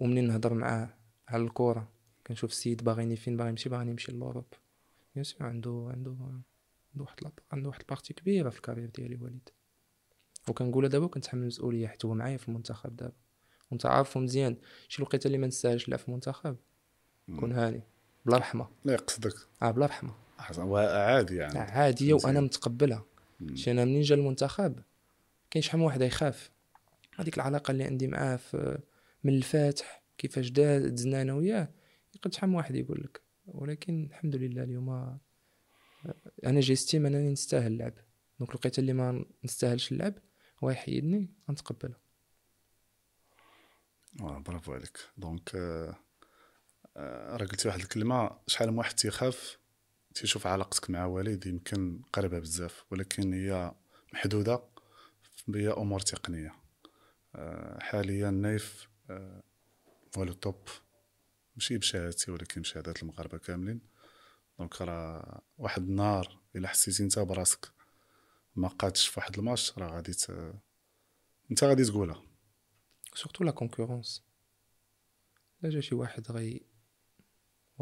[0.00, 0.94] ومنين نهضر معاه
[1.28, 1.92] على الكره
[2.26, 4.44] كنشوف السيد باغيني فين باغي يمشي باغي يمشي l'Europe
[5.14, 6.16] bien sûr عنده عنده
[6.94, 9.48] عنده واحد عنده واحد ال partie كبيرة في ال carrière ديالي وليد
[10.48, 13.14] وكنقولها دابا وكنتحمل المسؤولية حيت هو معايا في المنتخب دابا.
[13.70, 14.56] وانت عارفو مزيان.
[14.88, 16.56] شي الوقيته اللي ما نستاهلش نلعب في المنتخب.
[17.40, 17.82] كون هاني
[18.26, 18.68] بلا رحمة.
[18.84, 19.34] لا يقصدك.
[19.62, 20.14] آه بلا رحمة.
[20.38, 21.58] عادي يعني.
[21.58, 22.28] عادية مزيان.
[22.30, 23.04] وأنا متقبلها.
[23.54, 24.78] شي أنا منين جا المنتخب؟
[25.50, 26.50] كاين شحال من واحد يخاف.
[27.16, 28.78] هذيك العلاقة اللي عندي معاه في
[29.24, 31.68] من الفاتح كيفاش داز دزنا أنا وياه
[32.14, 33.20] يقد شحال من واحد يقول لك.
[33.46, 35.18] ولكن الحمد لله اليوم آه،
[36.46, 37.94] أنا j'estime انني نستاهل اللعب.
[38.38, 40.14] donc الوقيته اللي ما نستاهلش اللعب
[40.64, 41.98] هو يحيدني غنتقبلها
[44.20, 44.98] آه، برافو عليك.
[45.16, 45.96] donc آه، آه،
[46.96, 49.58] راه قلتي واحد الكلمة شحال من واحد تيخاف
[50.14, 53.74] تيشوف علاقتك مع والد يمكن قريبة بزاف ولكن هي
[54.12, 54.62] محدودة
[55.54, 56.54] هي أمور تقنية.
[57.34, 59.42] آه، حاليا نايف آه،
[60.18, 60.68] هو le top
[61.56, 63.80] ماشي بشهادتي ولكن بشهادات المغاربة كاملين.
[64.58, 67.68] donc راه واحد النهار إلا حسيتي أنت براسك
[68.56, 70.30] ما قادش في واحد الماتش راه غادي ت...
[71.50, 72.22] أنت غادي تقولها.
[73.14, 74.24] surtout la concurrence
[75.62, 76.60] لا جا شي واحد غي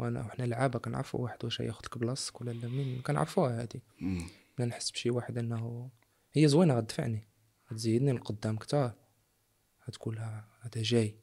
[0.01, 3.81] وانا وحنا لعابة كنعرفوا واحد واش ياخذ لك بلاصتك ولا لا منين كنعرفوها هادي.
[4.57, 5.89] بلا نحس بشي واحد انه
[6.33, 7.27] هي زوينة غتدفعني.
[7.71, 8.95] غتزيدني لقدام كتار
[9.87, 11.15] غتقول ها هذا جاي.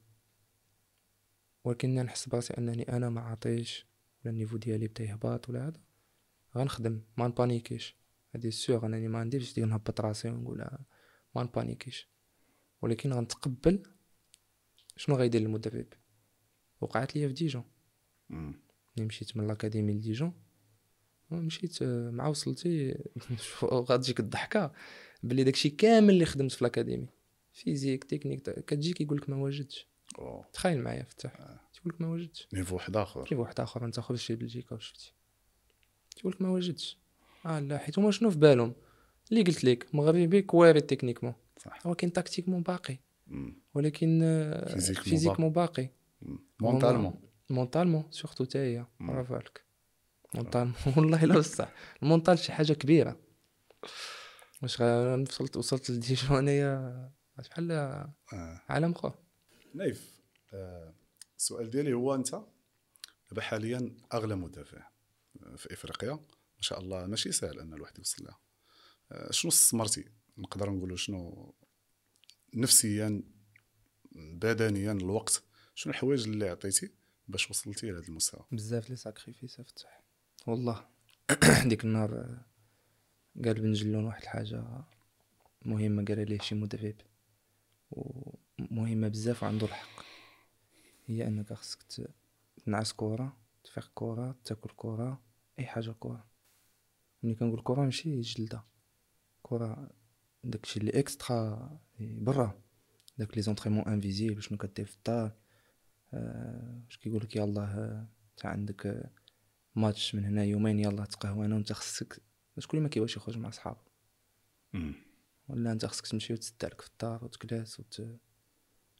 [1.65, 3.87] ولكن نحس براسي انني أنا ما عاطيش
[4.21, 5.81] ولا ال niveau ديالي بدا يهبط ولا هذا.
[6.57, 7.97] غنخدم ما نبانيكيش.
[8.35, 10.69] هادي sûr انني ما عنديش ديك نهبط راسي ونقول
[11.35, 12.09] ما نبانيكيش.
[12.83, 13.83] ولكن غنتقبل
[14.97, 15.87] شنو غيدير المدرب.
[16.81, 17.65] وقعت لي في ديجون.
[18.99, 20.33] ملي مشيت من الاكاديمي لديجون.
[21.31, 22.99] مشيت آه، مع وصلتي.
[23.63, 24.73] غتجيك الضحكة
[25.23, 27.07] بلي داكشي كامل اللي خدمت في الاكاديمي
[27.53, 29.89] physique technique كتجي كيقول لك ما واجدش.
[30.19, 30.45] أوه.
[30.53, 31.33] تخيل معايا فتح.
[31.73, 32.49] تيقول لك ما واجدش.
[32.53, 33.25] niveau واحد آخر.
[33.25, 33.85] كيف واحد آخر.
[33.85, 35.13] أنت خرج شي بلجيكا وشفتي.
[36.17, 36.99] تيقول لك ما واجدش.
[37.47, 38.75] آه لا حيت هما شنو في بالهم؟
[39.31, 41.35] اللي قلت لك مغربي كواري techniquement.
[41.59, 41.87] صح.
[41.87, 42.99] ولكن tactiquement باقي.
[43.27, 43.63] مم.
[43.75, 45.91] ولكن آه، physiquement باقي.
[46.61, 47.15] mentalement.
[47.51, 48.87] mentalement surtout تا هي.
[49.01, 49.65] برافو عليك.
[50.35, 50.75] mentalement.
[50.97, 51.73] والله لا بصح.
[52.03, 53.21] ال mental شي حاجة كبيرة.
[54.63, 58.15] واش وصلت وصلت لديجون انايا بحال آه.
[58.69, 59.15] عالم آخر.
[59.75, 60.21] نايف
[60.53, 60.95] آه،
[61.39, 62.41] السؤال ديالي هو أنت
[63.31, 64.89] دابا حاليا أغلى مدافع
[65.43, 66.13] آه، في إفريقيا.
[66.57, 68.39] ما شاء الله ماشي سهل أن الواحد يوصل لها.
[69.13, 70.05] آه، شنو استثمرتي؟
[70.39, 71.55] نقدر نقولوا شنو؟
[72.55, 73.23] نفسيا
[74.13, 75.43] بدنيا الوقت.
[75.75, 76.98] شنو الحوايج اللي عطيتي؟
[77.29, 78.45] باش وصلتي لهذا المستوى.
[78.53, 80.03] بزاف لي ساكريفيس فتح
[80.47, 80.87] والله.
[81.69, 82.45] ديك النهار آه،
[83.45, 84.65] قال بن جلون واحد الحاجة
[85.63, 86.97] مهمة قال ليه شي مدرب.
[87.91, 90.05] ومهمة بزاف وعنده الحق.
[91.07, 91.83] هي أنك خصك
[92.65, 95.23] تنعس كرة تفيق كرة تاكل كرة
[95.59, 96.27] أي حاجة كرة.
[97.23, 98.65] ملي كنقول كرة ماشي جلدة.
[99.43, 99.91] كرة
[100.45, 102.63] داكشي اللي إكسترا برا.
[103.19, 105.33] داك les entraînements invisibles شنو كدير في الدار.
[106.13, 109.11] واش كيقول لك يلاه آه، تا عندك آه،
[109.75, 112.23] ماتش من هنا يومين يلاه تقهوينا وأنت خصك
[112.59, 113.81] شكون اللي ما كيبغيش يخرج مع صحابه.
[115.49, 118.03] ولا أنت خصك تمشي وتسدالك في الدار وتجلس وت...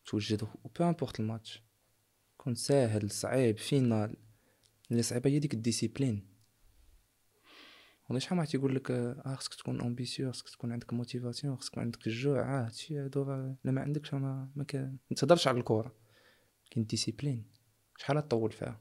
[0.07, 0.47] توجد و
[0.79, 1.63] peu importe ال match
[2.37, 4.17] كون ساهل صعيب final
[4.91, 6.27] اللي صعيبة هي ديك ال discipline
[8.05, 11.73] والله شحال ما واحد تيقول لك آه خصك تكون ambitieux خصك تكون عندك motivation خصك
[11.73, 15.95] يكون عندك الجوع آه هادشي هادو الا ما عندكش ما ما ما تهضرش على الكرة.
[16.71, 17.45] كاين discipline.
[17.97, 18.81] شحال تطول فيها؟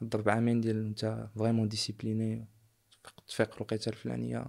[0.00, 2.48] تضرب عامين ديال انت vraiment discipliné
[3.26, 4.46] تفيق في الوقيتة الفلانية.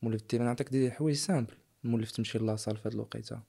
[0.00, 1.54] في ال terrain نعطيك دي حوايج simples.
[1.84, 3.42] مولف تمشي la salle في هاد الوقيتة.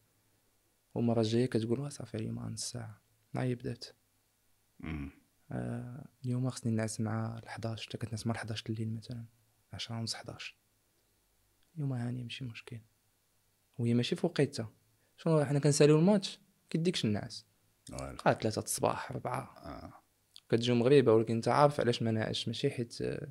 [0.94, 3.02] والمرة الجايه كتقول وا صافي اليوم نص ساعه
[3.34, 3.86] ناهي بدات.
[5.52, 9.26] آه اليوم خصني نعس مع ال 11 حتى كتنعس مع 11 الليل مثلا.
[9.74, 10.56] 10 ونص 11
[11.76, 12.80] اليوم هاني ماشي مشكل.
[13.80, 14.72] وهي ماشي في وقيتها
[15.18, 17.46] شنو حنا كنساليو الماتش؟ ما كيديكش النعاس
[17.94, 19.56] قال ثلاثة الصباح أربعة.
[19.58, 19.94] آه.
[20.50, 23.28] كتجي مغربة ولكن أنت عارف علاش ما ناعش ماشي حيت آه،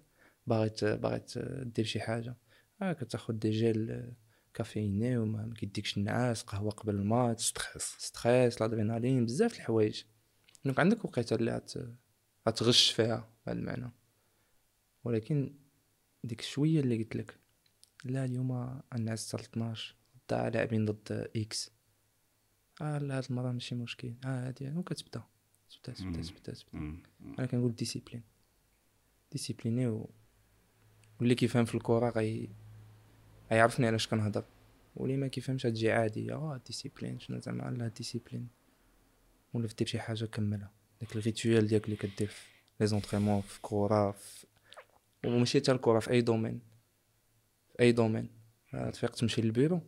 [0.46, 1.38] باغي ت- باغي ت-
[1.74, 2.36] دير شي حاجة.
[2.82, 4.12] آه كتاخد des gels آه،
[4.54, 7.44] caféine وما ما كيديكش النعاس قهوة قبل ال match.
[7.48, 7.94] stress.
[7.98, 10.02] stress ال adrénaline بزاف د الحوايج.
[10.64, 11.78] donc عندك وقيتة اللي غت
[12.48, 13.90] غتغش فيها بهذا المعنى.
[15.04, 15.54] ولكن
[16.24, 17.38] ديك شوية اللي قلت لك
[18.04, 19.94] لا اليوم الناس حتى 12
[20.30, 21.70] ضاع لاعبين ضد إكس
[22.82, 24.14] آه لا هاد المرة ماشي مشكل.
[24.24, 25.22] آه هادي وكتبدا
[25.70, 26.22] تبدا تبدا.
[26.22, 26.96] تبدا تبدا.
[27.38, 28.22] أنا كنقول ديسيبلين
[29.32, 30.10] ديسيبليني و...
[31.20, 32.48] واللي كيفهم في الكره غي
[33.50, 34.44] غيعرفني علاش كنهضر.
[34.96, 38.48] واللي ما كيفهمش غتجي عادي آه ديسيبلين شنو زعما لا ديسيبلين
[39.54, 40.70] ولا في شي حاجة كملها.
[41.00, 42.46] داك الريتويال ديالك اللي كدير في
[42.80, 44.46] les entraînements في كره في
[45.26, 46.60] وماشي حتى الكره في أي domaine
[47.72, 48.28] في أي domaine
[48.74, 49.80] آه، تفيق تمشي للبيرو.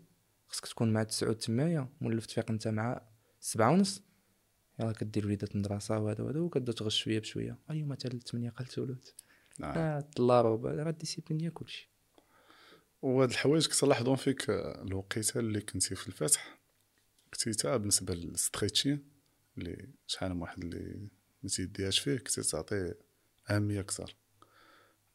[0.49, 3.03] خصك تكون مع تسعود تمايا مولف تفيق أنت مع
[3.41, 4.03] سبعة ونص.
[4.81, 7.59] يلا كدير وليدات المدرسة وهذا وهذا وكتبدا تغش شوية بشوية.
[7.71, 9.05] اليوم الثمانية قلت ولد
[9.63, 9.67] آه.
[9.67, 11.91] آه طلارو راه ال discipline هي كلشي.
[13.03, 16.59] وهاد الحوايج كنت لاحظهم فيك الوقيتة اللي كنتي في الفتح
[17.33, 19.05] كنتي تا بالنسبة للستريتشين
[19.59, 21.09] اللي شحال من واحد اللي
[21.43, 22.99] ما تيديهاش فيه كنتي تعطيه
[23.51, 24.17] أهمية أكثر.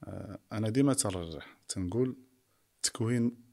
[0.04, 2.18] آه، أنا ديما تنرجح تنقول
[2.76, 3.51] التكوين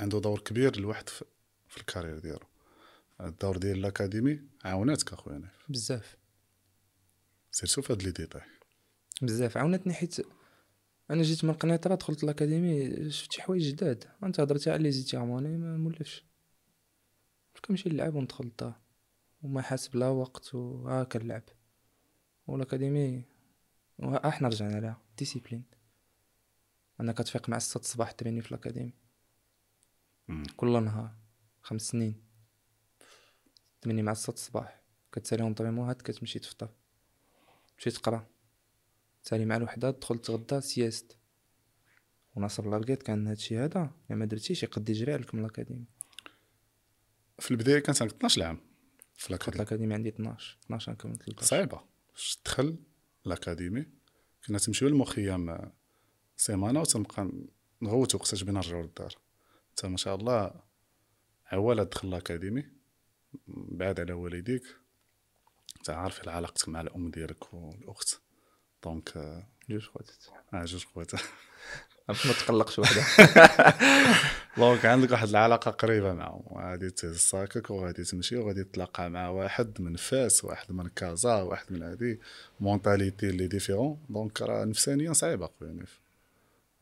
[0.00, 1.24] عنده دور كبير الواحد في,
[1.68, 2.46] في ال carrière ديالو.
[3.20, 5.66] الدور ديال ال académie عاوناتك أخويا نايف.
[5.68, 6.16] بزاف.
[7.50, 8.42] سيرتو في هاد les détails.
[9.22, 9.56] بزاف.
[9.56, 10.16] عاونتني حيت
[11.10, 14.04] أنا جيت من قنيطرة دخلت l'académie شفت شي حوايج جداد.
[14.24, 16.24] انت هضرتي على les étirements ما مولفش.
[17.64, 18.74] كنمشي نلعب وندخل للدار
[19.42, 21.42] وما حاسب لا وقت و ها كنلعب
[22.46, 23.24] وال académie
[23.98, 25.02] وا- أحنا رجعنا لها.
[25.18, 25.64] discipline
[27.00, 28.92] أنا كتفيق مع 6 الصباح تريني في ال académie.
[30.28, 30.44] مم.
[30.56, 31.10] كل نهار
[31.62, 32.22] خمس سنين.
[33.80, 34.80] تمني مع 6 الصباح.
[35.12, 36.68] كتسالي entraînement هاد كتمشي تفطر.
[37.76, 38.26] تمشي تقرا.
[39.24, 41.16] تسالي مع الوحدة تدخل تغدى sieste.
[42.34, 43.90] وناصر لارقيت كان هادشي هذا.
[44.10, 45.84] الا ما درتيش يقد يجري عليك من ال académie.
[47.38, 48.60] في البداية كانت عندك 12 عام
[49.14, 49.56] في ال académie.
[49.62, 51.80] ال académie عندي 12 12 كملت 13 صعيبة.
[52.12, 52.76] باش تدخل
[53.26, 53.86] ال académie؟
[54.46, 55.72] كنا تمشيو للمخيم آه،
[56.36, 57.30] سيمانة وتنبقى
[57.82, 59.14] نغوتو وقتاش بينا نرجعو للدار.
[59.76, 60.50] انت ما شاء الله
[61.46, 62.64] عوالة تدخل ال académie
[63.48, 64.62] بعاد على والديك.
[65.76, 68.20] أنت عارف علاقتك مع الأم ديالك والأخت.
[68.84, 70.24] donc آه، جوج خواتات.
[70.54, 71.12] آه جوج خوات
[72.08, 73.02] باش ما تقلقش وحدة.
[74.58, 79.80] donc عندك واحد العلاقة قريبة معهم وغادي تهز صاكك وغادي تمشي وغادي تتلاقى مع واحد
[79.80, 82.20] من فاس واحد من كازا واحد من هادي.
[82.60, 85.84] mentalité اللي différente donc راه نفسانيا صعيبة خويا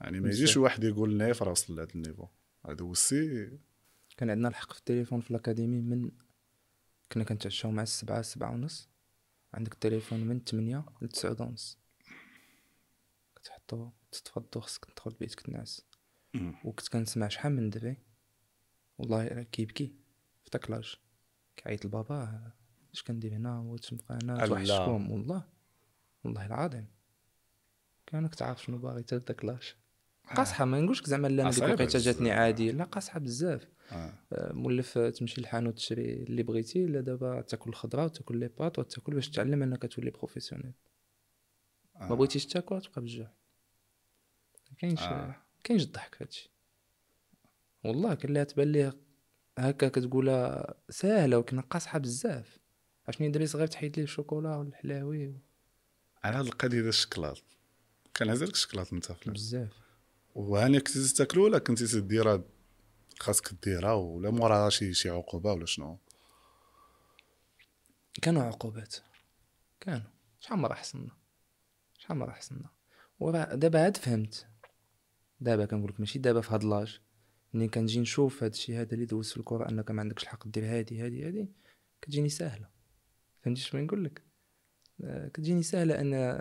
[0.01, 0.57] يعني ما يجيش.
[0.57, 2.27] واحد يقول نايف راه وصل لهذا ال niveau.
[2.69, 3.59] Aussi
[4.17, 6.11] كان عندنا الحق في التليفون في ال académie من
[7.13, 8.89] كنا كنتعشاو مع السبعة سبعة ونص.
[9.55, 11.79] عندك التليفون من تمنية لتسعود ونص
[13.37, 15.87] كتحطو تتفضو خصك تدخل بيتك تنعس
[16.65, 17.97] وكنت كنسمع شحال من دري
[18.99, 19.95] والله كيبكي.
[20.45, 20.97] في داك l'âge
[21.57, 22.53] كيعيط لباباه
[22.95, 24.47] اش كندير هنا؟ واش نبقى هنا.
[24.47, 25.11] توحشكم.
[25.11, 25.49] والله.
[26.25, 26.87] والله العظيم.
[28.07, 29.75] كانك تعرف شنو باغي تا داك l'âge
[30.37, 32.31] قاصحة ما نقولش زعما لا أنا ديك الوقيته جاتني.
[32.31, 34.13] عادي لا قاصحة بزاف آه.
[34.33, 38.79] آه، مولف آه، تمشي للحانوت تشري اللي بغيتي لا دابا تاكل الخضرة وتاكل les pâtes
[38.79, 40.73] وتاكل باش تعلم أنك تولي professionnel
[42.01, 42.15] ما.
[42.15, 43.31] بغيتيش تاكل تبقى بالجوع
[44.79, 45.01] كاينش.
[45.65, 46.51] كاينش الضحك في هادشي
[47.85, 48.93] والله كان لها تبان ليه
[49.59, 52.59] هكا كتقولها ساهلة ولكن قاصحة بزاف
[53.09, 55.35] عشان دري صغير تحيد ليه الشوكولا والحلاوي
[56.25, 57.43] على هاد القضية ديال الشكلاط
[58.15, 59.13] كان هزالك الشكلاط انت.
[59.27, 59.84] بزاف
[60.35, 62.45] وهاني كنتي تاكلو ولا كنتي تديرها
[63.21, 65.99] خاصك ديرها ولا موراها شي شي عقوبة ولا شنو؟
[68.23, 68.97] كانوا عقوبات.
[69.81, 70.11] كانوا.
[70.41, 71.11] شحال مرة حصلنا؟
[71.99, 72.69] شحال مرة حصلنا؟
[73.21, 74.47] وراه دابا عاد فهمت.
[75.41, 77.01] دابا كنقول لك ماشي دابا في هاد l'âge.
[77.55, 80.65] ملي كنجي نشوف هاد الشيء هذا اللي دوز في الكره أنك ما عندكش الحق دير
[80.65, 81.49] هادي هادي هادي
[82.03, 82.69] كتجيني ساهلة.
[83.43, 84.23] فهمتي شنو نقول لك؟
[85.05, 86.41] آه، كتجيني ساهلة أن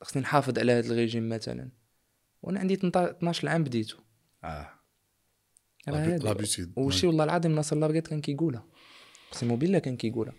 [0.00, 1.70] خصني نحافظ على هاد الريجيم مثلا.
[2.44, 3.98] وأنا عندي 12 عام بديتو.
[4.44, 4.70] آه.
[5.86, 8.66] l'habitude وشي والله العظيم ناصر لارقيت كان كيقولها.
[9.28, 10.34] اقسم بالله كان كيقولها.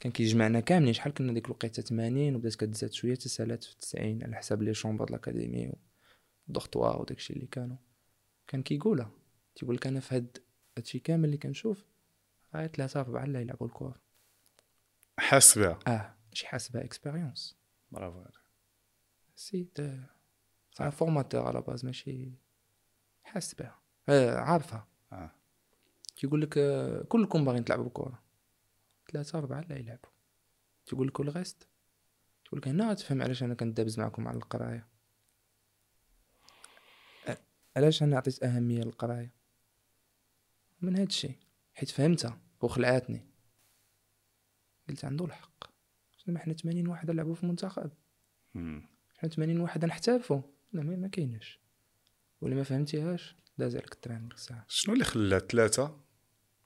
[0.00, 0.92] كان كيجمعنا كاملين.
[0.92, 5.04] شحال كنا ديك الوقيتة؟ 80 وبدات كتزاد شوية تسالات في 90 على حساب les chambres
[5.04, 5.72] د ال académie
[6.46, 7.76] وال dortoir وداكشي اللي كانوا.
[8.46, 9.10] كان كيقولها.
[9.54, 10.38] تيقول لك أنا في هاد
[10.78, 11.84] هادشي كامل اللي كنشوف
[12.54, 13.94] غير ثلاثة أربعة اللي يلعبوا الكورة
[15.18, 16.14] حاس بها آه.
[16.28, 17.56] ماشي حاسبها expérience
[17.90, 18.24] bravo
[20.88, 22.32] formateur à la base ماشي
[23.24, 25.30] حاس بها آه عارفها آه.
[26.16, 26.58] تيقول لك
[27.08, 28.22] كلكم باغيين تلعبوا كرة
[29.12, 30.10] ثلاثة أربعة لا يلعبوا
[30.86, 31.68] تيقول لك والغيست
[32.44, 34.86] تقول لك هنا تفهم علاش أنا كندابز معكم على القراية
[37.28, 37.36] أ-
[37.76, 39.32] علاش أنا عطيت أهمية للقراية
[40.80, 41.36] من هاد الشيء
[41.74, 43.26] حيت فهمتها وخلعاتني
[44.88, 45.64] قلت عنده الحق
[46.26, 47.90] زعما حنا 80 واحد لعبوا في المنتخب.
[48.54, 51.60] حنا 80 واحد نحترفوا لا ما كايناش.
[52.40, 56.00] ولا ما فهمتيهاش؟ داز عليك ال train ديك الساعة شنو اللي خلى الثلاثه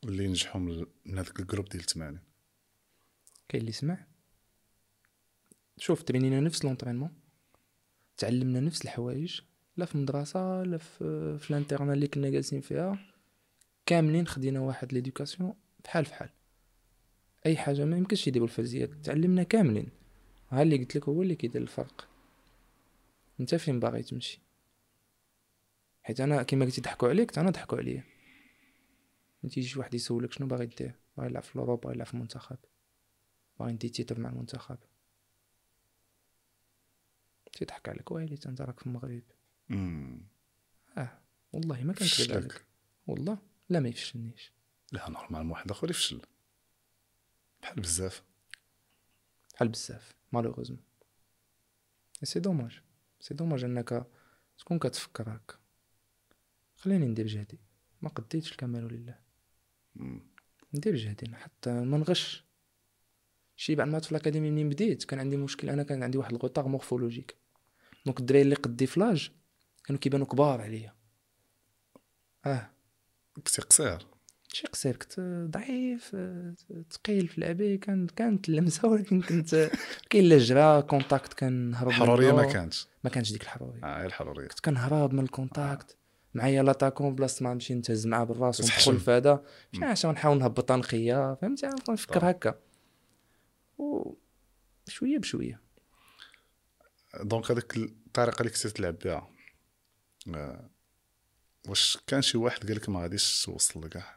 [0.05, 2.19] اللي نجحوا من من هذاك ال groupe ديال 80
[3.49, 4.07] كاين اللي سمع.
[5.79, 7.11] شوف ترينينا نفس l'entraînement
[8.17, 9.41] تعلمنا نفس الحوايج
[9.77, 12.99] لا في المدرسة لا في في ال internat اللي كنا جالسين فيها.
[13.87, 16.29] كاملين خدينا واحد l'éducation بحال بحال.
[17.47, 18.91] أي حاجة ما يمكنش يديروا الفرزيات.
[18.91, 19.89] تعلمنا كاملين.
[20.51, 22.09] ها اللي قلت لك هو اللي كيدير الفرق.
[23.41, 24.41] انت فين باغي تمشي؟
[26.03, 28.05] حيت أنا كيما قلتي ضحكوا عليك أنا ضحكوا عليا.
[29.45, 32.59] انت يجي واحد يسولك شنو باغي دير باغي يلعب في الأوروبا باغي يلعب في المنتخب.
[33.61, 34.79] باغي ندي titre مع المنتخب.
[37.53, 39.23] تيضحك عليك ويلي انت راك في المغرب.
[39.69, 40.23] مم.
[40.99, 41.19] آه
[41.53, 42.37] والله ما فشلك.
[42.37, 42.65] عليك
[43.07, 44.53] والله لا ما يفشلنيش.
[44.93, 46.23] لا normal واحد آخر يفشل.
[47.63, 48.23] بحال بزاف.
[49.55, 50.83] بحال بزاف malheureusement.
[52.23, 52.81] c'est dommage
[53.25, 54.07] c'est dommage انك
[54.59, 55.55] تكون كتفكر هكا
[56.77, 57.61] خليني ندير جهدي
[58.03, 59.19] ما قديتش الكمال لله.
[60.75, 62.45] ندير جهدي حتى ما نغش.
[63.57, 65.71] شي بعد ما في ال académie منين بديت كان عندي مشكل.
[65.71, 67.37] أنا كان عندي واحد ال retard morphologique.
[68.07, 69.31] donc الدراري اللي قدي ف l'âge
[69.85, 70.95] كانوا كيبانوا كبار عليا.
[72.47, 72.71] آه.
[73.37, 74.07] كنتي قصير.
[74.55, 76.55] شي قصير كنت ضعيف آه،
[76.91, 79.71] ثقيل في لعبي كان كانت اللمسة ولكن كنت
[80.11, 82.33] كاين لا جرا كونتاكت كنهرب الحروريه.
[82.33, 82.89] ما كانتش.
[83.05, 85.97] ما كانش ديك الحروريه آه الحروريه كنت كنهرب من الكونتاكت
[86.35, 88.61] معايا لاتاكون بلاصة ما نمشي نتهز معاه بالراس.
[88.61, 89.81] وندخل في هذا مم.
[89.81, 92.31] مش عشان نحاول نهبط نخيا فهمتي؟ نفكر.
[92.31, 92.55] هكا.
[93.79, 94.15] و
[94.89, 95.61] شوية بشوية.
[97.21, 99.29] دونك هذيك الطريقة اللي كنتي تلعب بها.
[100.35, 100.71] آه،
[101.69, 104.14] واش كان شي واحد قال لك ما غاديش توصل لكاع؟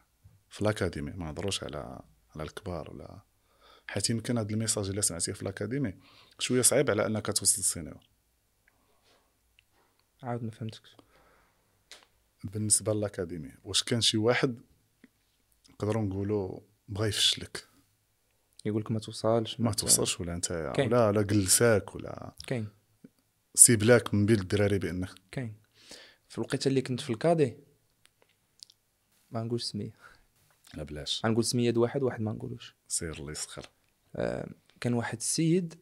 [0.57, 2.01] في l'académie ما نهضروش على
[2.35, 3.19] على الكبار ولا
[3.87, 5.93] حيت يمكن هذا ال message اللي سمعتيه في l'académie
[6.39, 8.07] شوية صعيب على أنك توصل لل seniors.
[10.23, 10.97] عاود ما فهمتكش.
[12.43, 14.61] بالنسبة ل l'académie واش كان شي واحد
[15.69, 17.67] نقدروا نقولوا بغى يفشلك؟
[18.65, 20.51] يقول لك ما توصلش ما توصلش ولا انت.
[20.79, 22.67] ولا ولا جلساك ولا كاين.
[23.55, 25.09] سيبلاك من بين الدراري بأنك.
[25.31, 25.55] كاين.
[26.27, 27.57] في الوقيته اللي كنت في ال cadets
[29.31, 30.06] ما نقولش سميه.
[30.73, 31.25] لا بلاش.
[31.25, 32.75] غنقول سميه واحد واحد ما نقولوش.
[32.87, 33.65] سير الله يسخر.
[34.15, 34.49] آه،
[34.81, 35.75] كان واحد السيد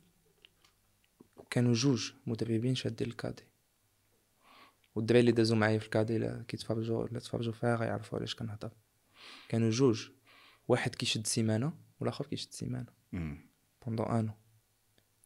[1.49, 3.43] كانوا جوج مدربين شادين ال cadets.
[4.95, 8.71] والدراري اللي دازو معايا في ال cadets لا كيتفرجوا لا تفرجوا فيها غيعرفوا علاش كنهضر.
[9.49, 10.09] كانوا جوج.
[10.67, 12.91] واحد كيشد سيمانة والآخر كيشد سيمانة.
[13.85, 14.33] بوندون انو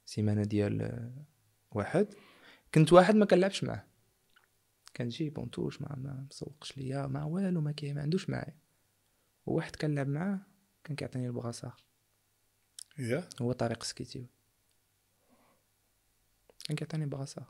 [0.06, 1.26] سيمانة ديال آه،
[1.72, 2.14] واحد.
[2.74, 3.86] كنت واحد ما كنلعبش معاه.
[4.96, 8.56] كنجي بونتوش ما ما مسوقش ليا ما والو ما كي ما عندوش معايا.
[9.50, 10.40] وواحد كنلعب معاه
[10.84, 11.74] كان كيعطيني البغاصه
[13.00, 14.26] يا؟ هو طريق سكيتيو.
[16.66, 17.46] كان كيعطيني بغاصة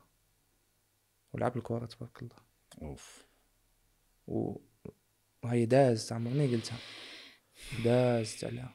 [1.32, 2.36] ولعب الكرة تبارك الله.
[2.82, 3.26] أوف.
[4.26, 4.56] و...
[5.42, 6.78] وهي داز عمرني قلتها.
[7.84, 8.74] دازت عليها.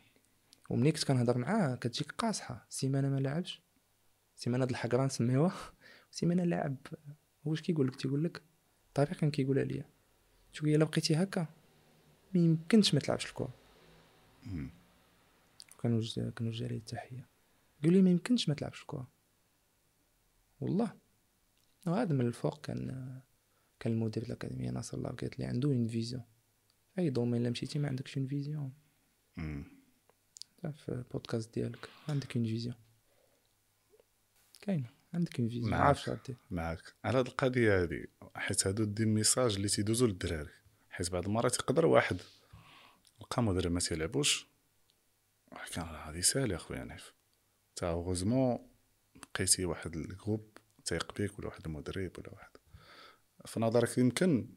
[0.69, 2.65] ومني كنت كنهضر معاه كتجيك قاصحة.
[2.69, 3.61] سيمانة ما لعبش.
[4.35, 5.73] سيمانة د الحقرة نسميوها
[6.11, 6.77] سيمانة لعب
[7.47, 8.43] هو اش كيقول لك تيقول لك
[9.31, 9.89] كيقولها ليا.
[10.51, 11.54] شوية إلا بقيتي هكا
[12.35, 13.53] ما يمكنش ما تلعبش الكرة
[14.43, 14.69] مم.
[15.83, 17.27] كانوا جاري التحية
[17.83, 19.07] قال لي ما يمكنش ما تلعبش الكرة
[20.61, 20.93] والله.
[21.87, 23.19] وهذا من الفوق كان
[23.79, 26.23] كان المدير الأكاديمية ناصر الله قالت لي عنده اون فيزيون
[26.99, 28.73] أي domaine إلا مشيتي ما عندكش une vision.
[30.71, 31.89] في البودكاست ديالك.
[32.09, 32.75] عندك une vision
[34.61, 34.89] كاينة.
[35.13, 36.29] عندك une vision معاك.
[36.51, 40.51] معك على هاد القضية هادي حيت هادو des messages اللي تيدوزو للدراري.
[40.95, 42.21] حيت بعض المرات يقدر واحد.
[43.21, 44.47] لقى مدرب ما تيلعبوش
[45.71, 47.13] كان هادي ساهله أخويا نعرف
[47.75, 48.69] تا heureusement
[49.15, 52.49] لقيتي واحد ال groupe تايق بيك ولا واحد المدرب ولا واحد.
[53.45, 54.49] في نظرك يمكن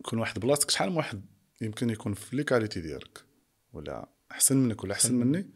[0.00, 0.70] يكون واحد بلاصتك.
[0.70, 1.26] شحال من واحد
[1.60, 3.24] يمكن يكون في les qualités ديالك؟
[3.72, 5.50] ولا أحسن منك ولا أحسن مني؟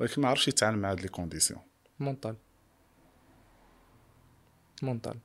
[0.00, 1.62] ولكن ما عرفش يتعامل مع هاد les conditions.
[1.98, 2.36] mental
[4.82, 5.18] mental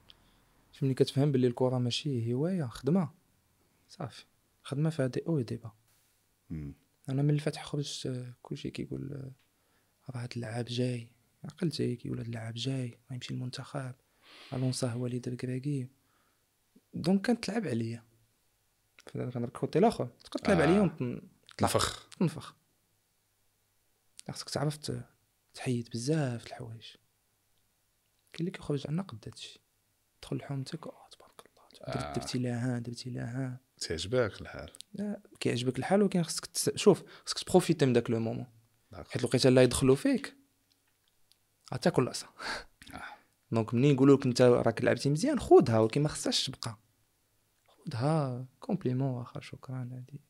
[0.81, 3.13] ملي كتفهم باللي الكرة ماشي هواية خدمة.
[3.89, 4.25] صافي.
[4.63, 5.71] خدمة فيها دي أو دي با
[6.49, 6.73] مم.
[7.09, 9.31] أنا من الفتح خرجت كلشي كيقول
[10.09, 11.07] راه هاد اللعاب جاي.
[11.43, 13.95] عقلتي كيقول هاد اللعاب جاي غيمشي المنتخب.
[14.53, 15.87] ألونسو هو اللي دار كراكي.
[16.93, 18.03] دونك كانت تلعب عليا.
[19.05, 20.05] فانا كنرك خوتي الآخر.
[20.05, 20.63] تقدر تلعب آه.
[20.63, 21.19] عليا ونطلع
[21.61, 22.55] نفخ تنفخ.
[24.27, 24.91] خاصك تعرف
[25.53, 26.87] تحيد بزاف د الحوايج.
[28.33, 29.62] كاين اللي كيخرج عنا قد هادشي
[30.23, 31.93] تدخل لحومتك آه تبارك الله.
[31.93, 32.13] درت آه.
[32.13, 33.59] درتي لها درتي لها.
[33.77, 36.69] تعجبك الحال؟ لا كيعجبك الحال ولكن خصك تس...
[36.75, 38.47] شوف خصك تبروفيتي من داك لو مومون.
[38.93, 40.35] حيت الوقيته لا يدخلوا فيك
[41.73, 42.27] غتاكل العصا
[42.93, 43.01] آه.
[43.51, 46.77] donc منين يقولوا لك انت راك لعبتي مزيان خذها ولكن ما خصهاش تبقى.
[47.67, 50.21] خذها compliment واخا شكرا هادي.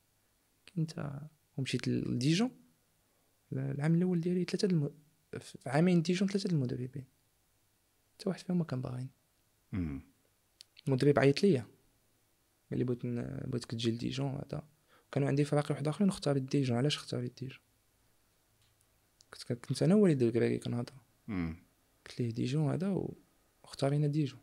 [0.78, 1.20] انت
[1.58, 2.52] ومشيت لديجون
[3.54, 4.92] العام الأول ديالي ثلاثة الم...
[5.40, 7.06] في عامين ديجون ثلاثة المدربين.
[8.14, 9.12] حتى واحد فيهم ما كان باغيني.
[10.88, 11.66] المدرب عيط ليا.
[12.70, 13.06] قال لي بغيت
[13.48, 14.68] بغيتك تجي لديجون هذا.
[15.12, 17.60] كانوا عندي فراقي واحد آخرين اختاريت ديجون علاش اختاريت ديجون
[19.34, 20.94] كنت كنت أنا وليد الركراكي كنهضر.
[22.06, 22.98] قلت ليه ديجون هذا
[23.64, 24.40] واختارينا ديجون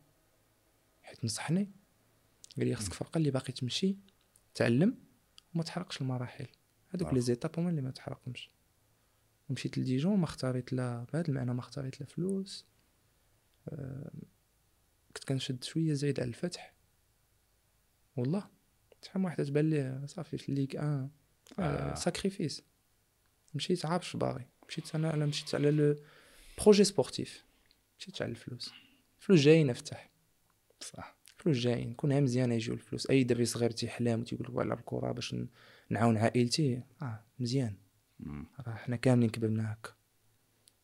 [1.02, 1.70] حيت نصحني.
[2.56, 3.96] قال لي خصك فرقة اللي باقي تمشي
[4.54, 4.98] تعلم
[5.54, 6.46] وما تحرقش المراحل.
[6.88, 7.14] هذوك.
[7.14, 8.50] les étapes هما اللي ما تحرقهمش.
[9.48, 12.66] ومشيت لديجون ما اختاريت لا بهذا المعنى ما اختاريت لا فلوس.
[13.68, 14.12] آه،
[15.16, 16.74] كنت كنشد شوية زايد على الفتح.
[18.16, 18.48] والله
[19.02, 21.10] شحال من واحد تبان ليه صافي في ال Ligue un
[21.58, 21.62] آه.
[21.62, 21.94] آه.
[21.94, 22.62] sacrifice
[23.54, 24.46] مشيت عارفش باغي.
[24.68, 25.96] مشيت أنا أنا مشيت على le
[26.62, 27.44] projet sportif
[27.98, 28.72] مشيت على الفلوس.
[29.20, 30.10] الفلوس جايين أفتح.
[30.80, 31.16] صح.
[31.38, 31.94] الفلوس جايين.
[31.94, 33.10] كونها مزيانه يجيو الفلوس.
[33.10, 35.36] أي دري صغير تيحلم وتيقول لك على الكره باش
[35.90, 36.82] نعاون عائلتي.
[37.02, 37.76] آه مزيان.
[38.66, 39.92] راه حنا كاملين كبرنا هكا.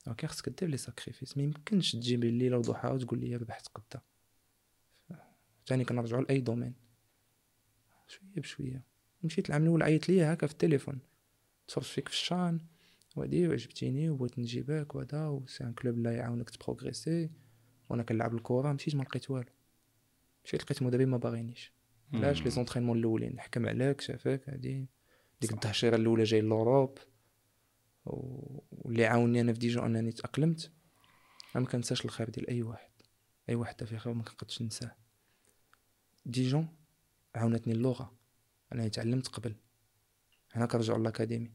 [0.07, 4.01] ولكن خصك دير les sacrifices ما يمكنش تجي الليلة وضحاها وتقول لي ربحت قدا
[5.67, 6.75] ثاني كنرجعوا لأي domaine.
[8.09, 8.85] شوية بشوية.
[9.23, 10.99] مشيت العام الأول عيط ليا هكا في التليفون.
[11.69, 12.61] تفرجت فيك في الشان.
[13.17, 17.31] وهادي وعجبتيني وبغيت نجيبك وهذا و c'est un club لا يعاونك ت progresser.
[17.89, 19.51] وأنا كنلعب الكره مشيت ما لقيت والو.
[20.45, 21.73] مشيت لقيت مدرب ما باغينيش.
[22.13, 23.41] علاش؟ les entraînements الأولين.
[23.41, 24.87] حكم عليك شافك هادي.
[25.41, 25.57] ديك صح.
[25.57, 26.99] التهشيره الأولى جاي l'Europe
[28.05, 30.73] واللي عاوني أنا في ديجون أنني تأقلمت.
[31.55, 32.91] ما كنساش الخير ديال أي واحد.
[33.49, 35.06] أي واحد في خير ما كنقدش ننساه.
[36.27, 36.69] ديجون
[37.35, 38.13] عاونتني اللغة.
[38.73, 39.55] أنا تعلمت قبل.
[40.53, 41.53] هنا كنرجعوا ل l'académie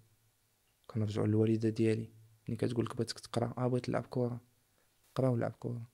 [0.88, 2.14] كنرجعوا للوالدة ديالي.
[2.48, 4.42] ملي كتقول لك بغيتك تقرأ آه بغيت نلعب كره
[5.16, 5.88] قرأ ولعب كره.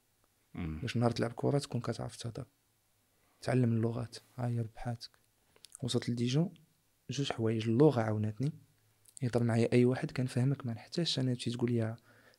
[0.55, 2.45] باش نهار تلعب كره تكون كتعرف تهضر.
[3.41, 4.17] تعلم اللغات.
[4.37, 5.11] ها هي ربحاتك
[5.83, 6.53] وصلت لديجون
[7.09, 7.69] جوج حوايج.
[7.69, 8.51] اللغة عاونتني.
[9.21, 11.95] يهضر معايا أي واحد كنفهمك ما نحتاجش أنا تمشي تقول لي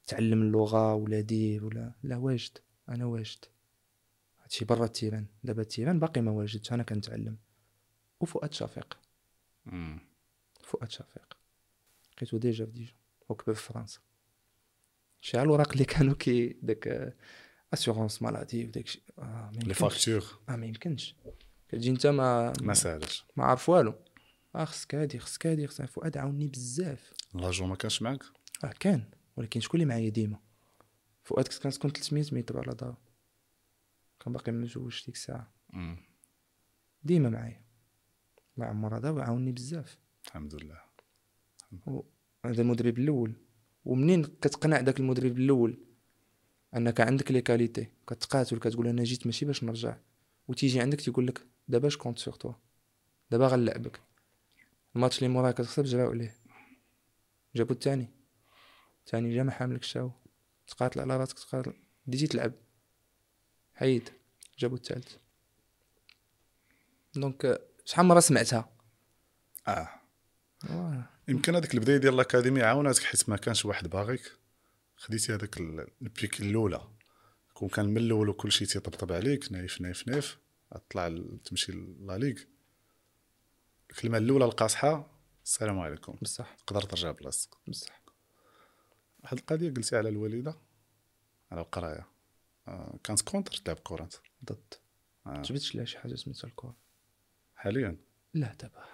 [0.07, 1.95] تعلم اللغة ولا دير ولا.
[2.03, 2.59] لا واجد.
[2.89, 3.45] أنا واجد.
[4.49, 5.27] هادشي برا ال terrain.
[5.45, 7.37] دابا ال terrain باقي ما واجدش أنا كنتعلم.
[8.21, 8.99] وفؤاد شفيق.
[10.63, 11.37] فؤاد شفيق.
[12.17, 12.95] لقيتو déjà في ديجون
[13.29, 14.01] وكبر في فرنسا.
[15.21, 17.17] شحال الوراق اللي كانوا كي داك
[17.75, 21.15] assurance maladie وداكشي آه les factures آه ما يمكنش.
[21.69, 23.25] كتجي انت ما ما ساهلش.
[23.37, 23.95] ما عارف والو.
[24.55, 27.13] آه خصك هادي خصك هادي خصك فؤاد عاوني بزاف.
[27.35, 28.23] لاجو ما كانش معاك
[28.65, 29.05] آه كان.
[29.37, 30.39] ولكن شكون اللي معايا ديما؟
[31.25, 32.97] فؤاد كنت كنسكن 300 متر على دار.
[34.21, 35.55] كان باقي ما مزوجش ديك الساعة.
[37.03, 37.65] ديما معايا.
[38.55, 39.99] الله عمر هذا وعاوني بزاف.
[40.27, 40.83] الحمد لله.
[42.45, 43.37] هذا المدرب الأول.
[43.85, 45.85] ومنين كتقنع داك المدرب الأول؟
[46.77, 47.93] أنك عندك les qualités.
[48.07, 49.97] كتقاتل كتقول أنا جيت ماشي باش نرجع.
[50.49, 52.53] وتيجي عندك تيقول لك دابا je compte sur toi
[53.31, 54.01] دابا غنلعبك
[54.97, 56.37] الماتش اللي موراه كتخسر جراو عليه.
[57.55, 58.09] جابو الثاني.
[59.01, 60.11] الثاني جا ما حاملك هو
[60.67, 61.75] تقاتل على راسك تقاتل.
[62.07, 62.53] بديتي تلعب.
[63.79, 64.09] حيد
[64.59, 65.17] جابو الثالث
[67.15, 68.69] donc شحال مرة سمعتها؟
[69.69, 69.89] آه.
[71.29, 74.33] يمكن هذيك البداية ديال l'académie عاوناتك حيت ما كانش واحد باغيك.
[74.97, 76.89] خديتي هذاك ال- البيك الأولى.
[77.55, 80.39] كون كان من الأول وكل شيء تيطبطب عليك نايف نايف نايف
[80.91, 82.39] طلع ال- تمشي la ligue.
[83.91, 85.11] الكلمة الأولى القاصحة
[85.45, 86.17] السلام عليكم.
[86.23, 86.55] بصح.
[86.67, 87.57] تقدر ترجع بلاصتك.
[87.69, 88.03] بصح.
[89.23, 90.57] واحد القضية قلتي على الوالدة؟
[91.53, 92.07] على القراية.
[93.05, 94.15] كانت contre تلعب كره أنت.
[94.45, 94.75] ضد.
[95.27, 95.43] آه.
[95.43, 96.77] جبتش لها شي حاجة سميتها الكره
[97.55, 97.97] حاليا.
[98.35, 98.85] لا دابا.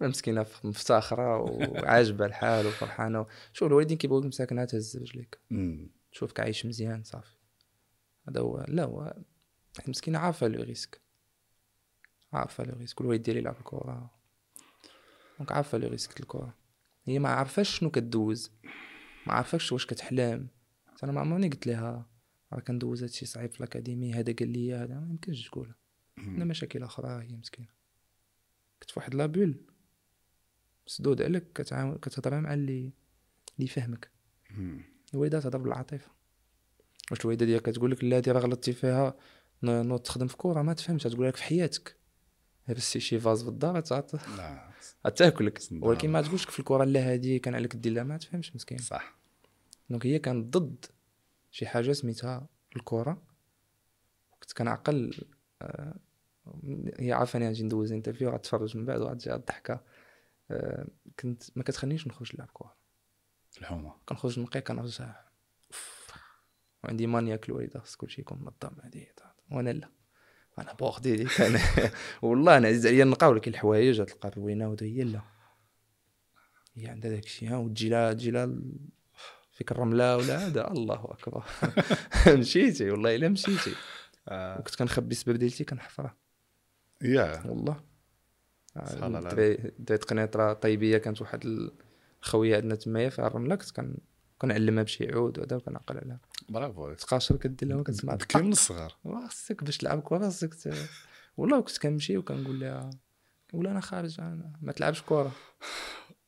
[0.00, 5.38] مسكينة مفتخرة وعاجبة الحال وفرحانة شوف الوالدين كيبغوك مساكنها تهز رجليك.
[6.12, 7.36] تشوفك عايش مزيان صافي.
[8.28, 9.16] هذا هو لا هو
[9.88, 11.00] مسكينه عارفه le risque.
[12.32, 13.00] عارفه le risque.
[13.00, 14.10] الوالد ديالي يلعب الكره
[15.38, 16.54] donc عارفه le risque الكره
[17.04, 18.50] هي ما عارفاش شنو كدوز.
[19.26, 20.48] ما عارفاش واش كتحلم.
[21.02, 22.06] أنا ما عمرني قلت لها.
[22.52, 25.74] راه كندوز هادشي صعيب في l'académie هذا قال لي هذا ما يمكنش تقولها
[26.18, 27.68] عندنا مشاكل أخرى هي مسكينة.
[28.88, 29.60] فواحد la bulle
[30.86, 32.92] مسدود عليك كتعاون كتهضر مع اللي
[33.58, 33.98] اللي
[34.50, 34.84] مم.
[35.14, 36.10] الوالدة تهضر بالعاطفة.
[37.10, 39.14] واش الوالدة ديالك كتقول لك لا هادي راه غلطتي فيها
[39.62, 41.96] نوض تخدم في كورة ما تفهمش تقول لك في حياتك.
[42.68, 44.70] بس شي vase في الدار تعط لا.
[45.16, 45.60] تاكلك.
[45.72, 48.78] ولكن ما تقولش في الكره لا هادي كان عليك دير لها ما تفهمش مسكين.
[48.78, 49.18] صح.
[49.90, 50.84] donc هي كانت ضد
[51.50, 53.22] شي حاجة سميتها الكره
[54.40, 55.26] كنت كنعقل
[55.62, 55.94] آه،
[56.98, 59.84] هي عارفاني غنجي ندوز interview غتفرج من بعد وغتجي هاد الضحكه
[60.50, 60.86] آه،
[61.20, 62.76] كنت ما كتخلينيش نخرج نلعب كره
[63.58, 63.94] الحومة.
[64.06, 65.14] كنخرج نقي كنرجع.
[66.84, 69.08] وعندي maniaque الوالده خص كلشي يكون منظم هادي
[69.50, 69.88] وأنا لا.
[70.58, 71.60] أنا بوغدي كان
[72.22, 75.20] والله أنا عزيز عليا النقا ولكن الحوايج تلقى روينه ودا هي لا.
[76.74, 78.58] هي عندها داك الشيء ها وتجي لها تجي لها
[79.58, 80.70] فيك الرمله ولا هذا.
[80.70, 81.44] الله أكبر.
[82.38, 83.74] مشيتي والله إلا مشيتي.
[84.28, 84.58] آه.
[84.58, 86.16] وكنت كنخبي السبب ديالتي كنحفرها.
[87.02, 87.42] يا.
[87.46, 87.80] والله.
[88.84, 89.18] سبحان الله.
[89.18, 91.70] الدراري قنيطرة طيبية كانت واحد
[92.22, 93.96] الخويه عندنا تمايا في الرملة كنت كن
[94.38, 96.92] كنعلمها بشي عود وهذا وكنعقل عليها برافو.
[96.92, 98.96] تقاشر كدير لها وكتسمع بكي من الصغر.
[99.28, 100.54] خاصك باش تلعب كره خاصك.
[101.36, 102.90] والله كنت كنمشي وكنقول لها
[103.54, 105.32] لها أنا خارج أنا ما تلعبش كره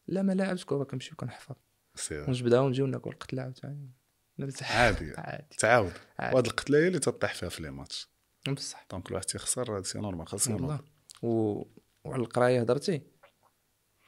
[0.08, 1.56] لا ما لاعبش كره كنمشي وكنحفر.
[2.00, 3.90] سير ونجبدها ونجيو ناكل قتله عاوتاني.
[4.38, 5.12] نرتاح عادي.
[5.18, 5.56] عادي.
[5.58, 5.92] تعاود.
[6.18, 8.08] وهاد القتلة هي اللي تطيح فيها في les matchs.
[8.48, 8.86] بصح.
[8.90, 10.80] donc الواحد تيخسر c'est normal خاص والله.
[11.22, 11.62] و...
[12.04, 13.02] وعلى القراية هضرتي؟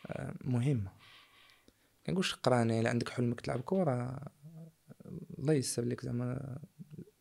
[0.06, 0.92] آه، مهمة.
[2.06, 4.18] كنقولش قرانا إلا عندك حلمك تلعب كره
[5.38, 6.58] الله يسر لك زعما.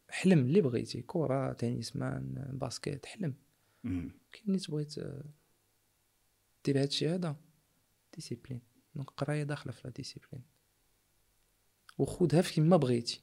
[0.09, 3.35] حلم اللي بغيتي كره تنس مان basket حلم.
[3.83, 5.23] كاين اللي تبغيت آه،
[6.65, 7.35] دير هادشي هذا؟
[8.15, 8.61] discipline.
[8.95, 10.43] donc القراية داخلة في la discipline.
[11.97, 13.21] وخذها في كيما بغيتي.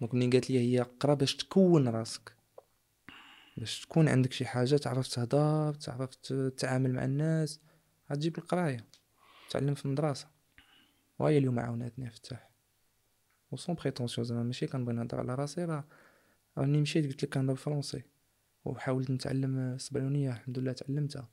[0.00, 2.36] donc منين قالت لي هي قرا باش تكون راسك
[3.56, 7.60] باش تكون عندك شي حاجة تعرف تهضر تعرف تتعامل مع الناس
[8.12, 8.86] غتجيب القراية
[9.50, 10.28] تعلم في المدرسة.
[11.18, 12.50] وهي اليوم عاوناتني فتح
[13.52, 15.84] و sans prétention زعما ماشي كنبغي نهضر على راسي راه
[16.58, 18.02] راني مشيت قلت لك كنهضر فرونسي
[18.64, 21.28] وحاولت نتعلم السبرانيه الحمد لله تعلمتها.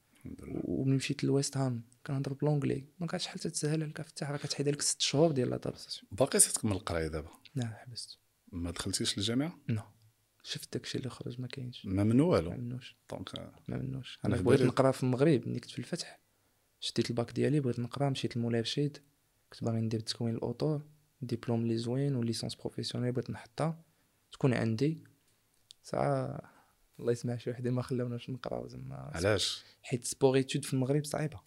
[0.63, 4.82] وملي مشيت لويست هام كنهضر ب l'anglais donc شحال تتسهل عليك فتح راه كتحيد لك
[4.82, 8.19] ست شهور ديال l'adaptation باقي تكمل القرايه دابا؟ لا حبست.
[8.51, 9.82] ما دخلتيش للجامعة؟ non.
[10.43, 11.86] شفت داكشي اللي خرج ما كاينش.
[11.86, 12.97] ما من والو؟ ما منوش.
[13.11, 13.30] donc
[13.67, 14.19] ما منوش.
[14.26, 16.19] أنا في بغيت نقرا في المغرب ملي كنت في الفتح
[16.80, 18.97] شديت الباك ديالي بغيت نقرا مشيت لمولاي رشيد
[19.49, 20.86] كنت باغي ندير تكوين الأوتور
[21.22, 23.84] ديبلوم لي زوين و licence professionnelle بغيت نحطها
[24.32, 25.03] تكون عندي.
[25.84, 26.51] ساعة
[27.02, 29.12] الله يسمع شي وحدين ما خلاوناش نقراو زعما.
[29.14, 31.41] علاش؟ حيت sport-études في المغرب صعيبة.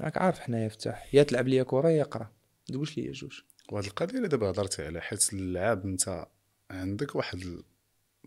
[0.00, 2.32] راك عارف حنايا فتح يا تلعب ليا كرة يا قرا
[2.68, 3.40] دوش ليا جوج.
[3.72, 6.26] وهاد القضية اللي دابا هضرتي عليها حيت اللعاب انت
[6.70, 7.62] عندك واحد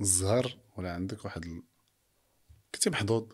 [0.02, 1.64] الزهر ولا عندك واحد ال...
[2.76, 3.34] كنتي محظوظ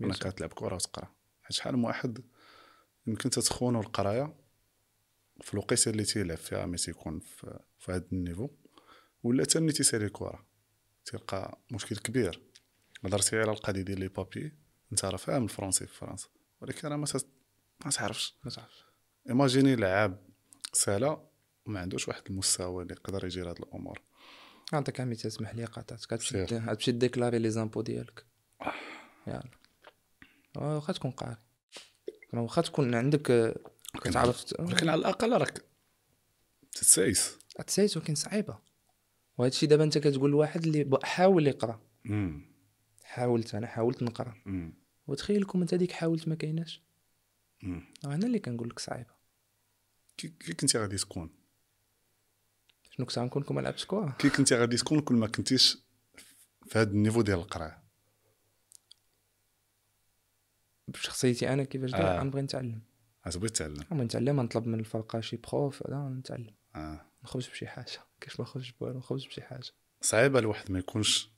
[0.00, 0.18] إنك.
[0.18, 1.14] كتلعب كرة وتقرأ.
[1.42, 2.24] حيت شحال من واحد
[3.06, 4.34] يمكن تتخونوا القراية
[5.40, 8.48] في الوقيتة اللي تيلعب فيها ملي تيكون في, في هذا ال niveau
[9.22, 10.46] ولا حتى ملي تيسالي كرة.
[11.04, 12.42] تلقى مشكل كبير.
[13.04, 14.52] هضرتي على القضية ديال les papiers
[14.92, 16.28] انت راه فاهم الفرنسي في فرنسا.
[16.60, 17.06] ولكن راه ما
[17.90, 18.34] تعرفش.
[18.44, 18.84] ما تعرفش.
[19.28, 20.26] imaginez لعاب
[20.72, 21.28] سهلة
[21.66, 24.02] وما عندوش واحد المستوى اللي يقدر يجير هاد الأمور.
[24.72, 28.24] نعطيك عمي تسمح لي قاطعتك غتمشي غتمشي déclarer les impôts ديالك.
[29.26, 29.50] يلا.
[30.56, 31.36] آه، واخا تكون قاري.
[32.32, 33.56] واخا تكون عندك آه،
[34.04, 35.64] كتعرف ولكن على الأقل راك
[36.72, 37.38] تتسايس.
[37.66, 38.58] تسايس ولكن صعيبة.
[39.38, 41.80] وهذا الشيء دابا انت كتقول لواحد اللي حاول يقرأ.
[43.04, 44.34] حاولت أنا حاولت نقرأ.
[45.06, 46.82] وتخيل لكم انت ديك حاولت ما كايناش؟
[48.04, 49.14] أنا اللي كنقول لك صعيبة.
[50.16, 51.30] كي كنتي غادي تكون؟
[52.90, 55.78] شنو كنت غنكون كون ما لعبتش كره كي كنتي غادي تكون كل ما كنتيش
[56.66, 57.82] في هذا niveau ديال القرايه
[60.88, 62.20] بشخصيتي أنا كيفاش آه.
[62.20, 62.82] غنبغي نتعلم.
[63.28, 63.84] غتبغي تتعلم.
[63.90, 67.00] غنبغي نتعلم نطلب من الفرقة شي prof هذا نتعلم آه.
[67.24, 67.98] نخرج بشي حاجة.
[68.20, 69.70] كيفاش ما نخرجش بوالو؟ نخرج بشي حاجة.
[70.00, 71.30] صعيبه الواحد ما يكونش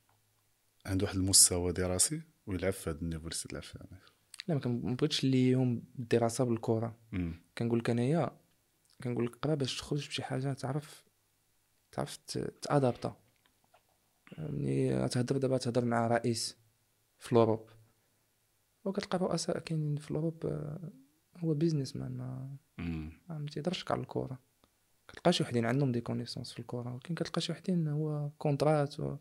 [0.85, 3.79] عنده واحد المستوى دراسي ويلعب في هذا niveau اللي تلعب فيه
[4.47, 6.97] لا ما كنبغيتش ليهم الدراسة بالكرة.
[7.57, 8.37] كنقول لك أنايا
[9.03, 11.03] كنقول لك قرا باش تخرج بشي حاجة تعرف
[11.91, 12.17] تعرف
[12.61, 13.15] t'adapter.
[14.37, 16.57] ملي تهضر دابا تهضر مع رئيس
[17.19, 17.69] في الأوروب.
[18.85, 20.91] وكتلقى رؤساء كاينين في الأوروب آه،
[21.37, 22.57] هو businessman ما.
[23.29, 24.39] ما تيهضرش على الكره
[25.17, 29.15] كتلقى شي وحدين عندهم des connaissances في الكره ولكن كتلقى شي وحدين هو contrat و...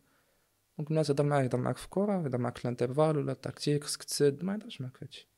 [0.78, 4.04] ممكن الناس تهضر معاه يهضر معاك في الكره يهضر معاك في l'intervalle ولا التكتيك خصك
[4.04, 5.28] تسد ما يهضرش معاك في هادشي.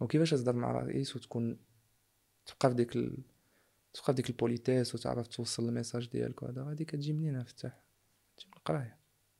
[0.00, 1.58] وكيفاش تهضر مع رئيس وتكون
[2.46, 3.16] تبقى في ديك ال...
[3.94, 7.82] تبقى في ديك ال politesse وتعرف توصل ال message ديالك وهذا غادي كتجي منين افتح
[8.36, 8.96] تجي من القراية.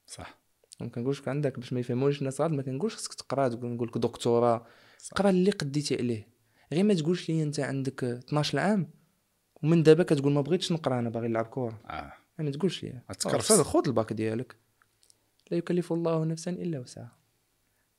[0.07, 0.39] صح.
[0.81, 3.99] ما كنقولش عندك باش ما يفهموش الناس غلط ما كنقولش خصك تقرا تقول نقول لك
[3.99, 4.67] دكتوراه.
[5.17, 6.29] قرا اللي قديتي عليه.
[6.73, 8.91] غير ما تقولش لي أنت عندك 12 عام
[9.63, 12.13] ومن دابا كتقول ما بغيتش نقرا أنا باغي نلعب كره آه.
[12.39, 13.53] ما تقولش لي غتكرفس.
[13.53, 14.57] خذ الباك ديالك.
[15.51, 17.17] لا يكلف الله نفسا إلا وسعها.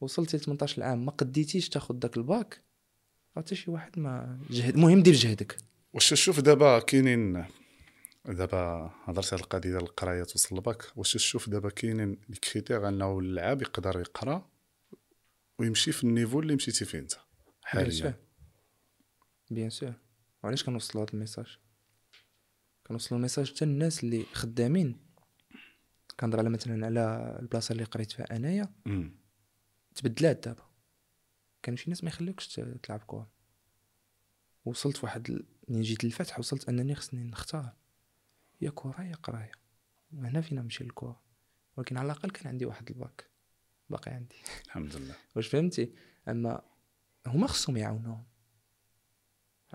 [0.01, 2.61] وصلتي ل 18 عام ما قديتيش تاخذ داك الباك؟
[3.35, 5.57] حتى شي واحد ما جهد المهم دير جهدك.
[5.93, 7.45] واش تشوف دابا كاينين
[8.25, 13.19] دابا هضرت على القضية ديال القراية توصل لباك واش تشوف دابا كاينين les critères أنه
[13.19, 14.49] اللاعب يقدر يقرأ
[15.59, 17.13] ويمشي في ال niveau اللي مشيتي فيه أنت
[17.63, 18.13] حاليا.
[19.51, 19.93] bien sûr
[20.43, 21.57] وعلاش كنوصلوا هذا ال message.
[22.87, 24.97] كنوصلوا ال message حتى الناس اللي خدامين.
[26.19, 28.73] كنهضر على مثلا على البلاصة اللي قريت فيها أنايا.
[29.95, 30.69] تبدلات دابا.
[31.63, 32.47] كانوا شي ناس ما يخليوكش
[32.83, 33.31] تلعب كره
[34.65, 37.73] وصلت فواحد ال- ملي جيت للفتح وصلت أنني خصني نختار.
[38.61, 39.51] يا كره يا قراية.
[40.13, 41.21] وهنا فين نمشي للكره
[41.77, 43.29] ولكن على الأقل كان عندي واحد الباك.
[43.89, 44.35] باقي عندي.
[44.65, 45.15] الحمد لله.
[45.35, 45.93] واش فهمتي؟
[46.27, 46.61] أما
[47.27, 48.23] هما خصهم يعاونوهم.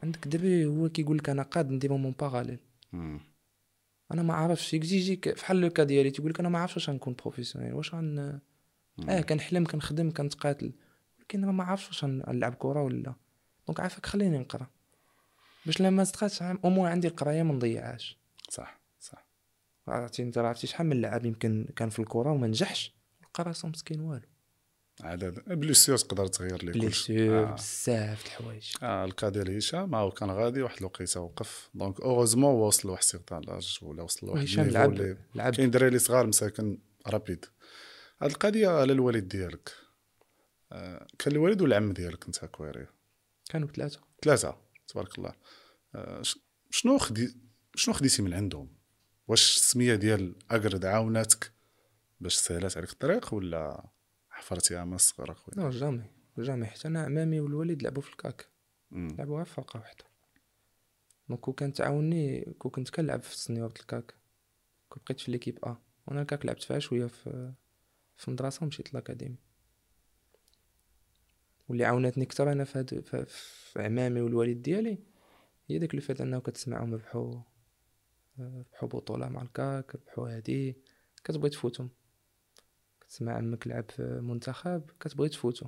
[0.03, 2.59] عندك دابا هو كيقول لك أنا قاد ندير mon parallèle.
[4.13, 6.91] أنا ما عارفش يجي يجيك بحال le cas ديالي تيقول لك أنا ما عارفش واش
[6.91, 8.41] غنكون professionnel واش غن
[9.09, 10.73] آه كنحلم كنخدم كنتقاتل.
[11.19, 13.15] ولكن ما عارفش واش غنلعب كرة ولا.
[13.67, 14.67] donc عافاك خليني نقرأ.
[15.67, 18.19] باش لما تقاتش au moins عندي القراية ما نضيعهاش.
[18.49, 19.27] صح صح.
[19.89, 24.27] عرفتي أنت عرفتي شحال من لاعب يمكن كان في الكرة وما نجحش؟ القراصة مسكين والو.
[25.01, 27.55] عاد blessure تقدر تغير لي كلشي blessure آه.
[27.55, 28.73] بزاف د الحوايج.
[28.83, 31.71] آه ال cas ديال هشام هو كان غادي واحد الوقيتة وقف.
[31.75, 35.99] donc heureusement هو وصل لواحد certain l'âge ولا وصل لواحد هشام لعب لعب كاين دراري
[35.99, 37.47] صغار مساكن rapide
[38.23, 39.73] هاد القضية على الوالد ديالك.
[40.73, 42.87] آه كان الوالد والعم ديالك انت كويري؟
[43.51, 44.01] كانوا ثلاثة.
[44.23, 44.57] ثلاثة
[44.89, 45.35] تبارك الله.
[45.95, 46.23] آه
[46.71, 47.37] شنو خدي
[47.75, 48.69] شنو خديتي من عندهم؟
[49.29, 51.53] واش السمية ديال أقرد عاوناتك
[52.21, 53.94] باش سهلات عليك الطريق ولا
[54.45, 56.05] حفرتيها من الصغر اخويا non jamais
[56.39, 56.67] jamais.
[56.67, 58.49] حتى أنا عمامي والوالد لعبوا في الكاك.
[58.93, 60.05] لعبوا غير فرقه واحدة
[61.29, 64.15] donc كون كان تعاوني كون كنت كنلعب في ال senior د الكاك.
[64.89, 65.77] كون بقيت في l'équipe A.
[66.07, 67.53] وأنا الكاك لعبت فيها شوية في
[68.17, 69.37] في المدرسة ومشيت l'académie
[71.69, 73.25] واللي عاونتني كثر أنا في, هاد في,
[73.73, 74.99] في عمامي والوالد ديالي
[75.69, 77.41] هي داك ال fait أنه كتسمعهم ربحوا
[78.39, 80.77] ربحوا بطولة مع الكاك ربحوا هادي.
[81.25, 81.91] كتبغي تفوتهم.
[83.15, 85.67] كتسمع عمك لعب في منتخب كتبغي تفوتو.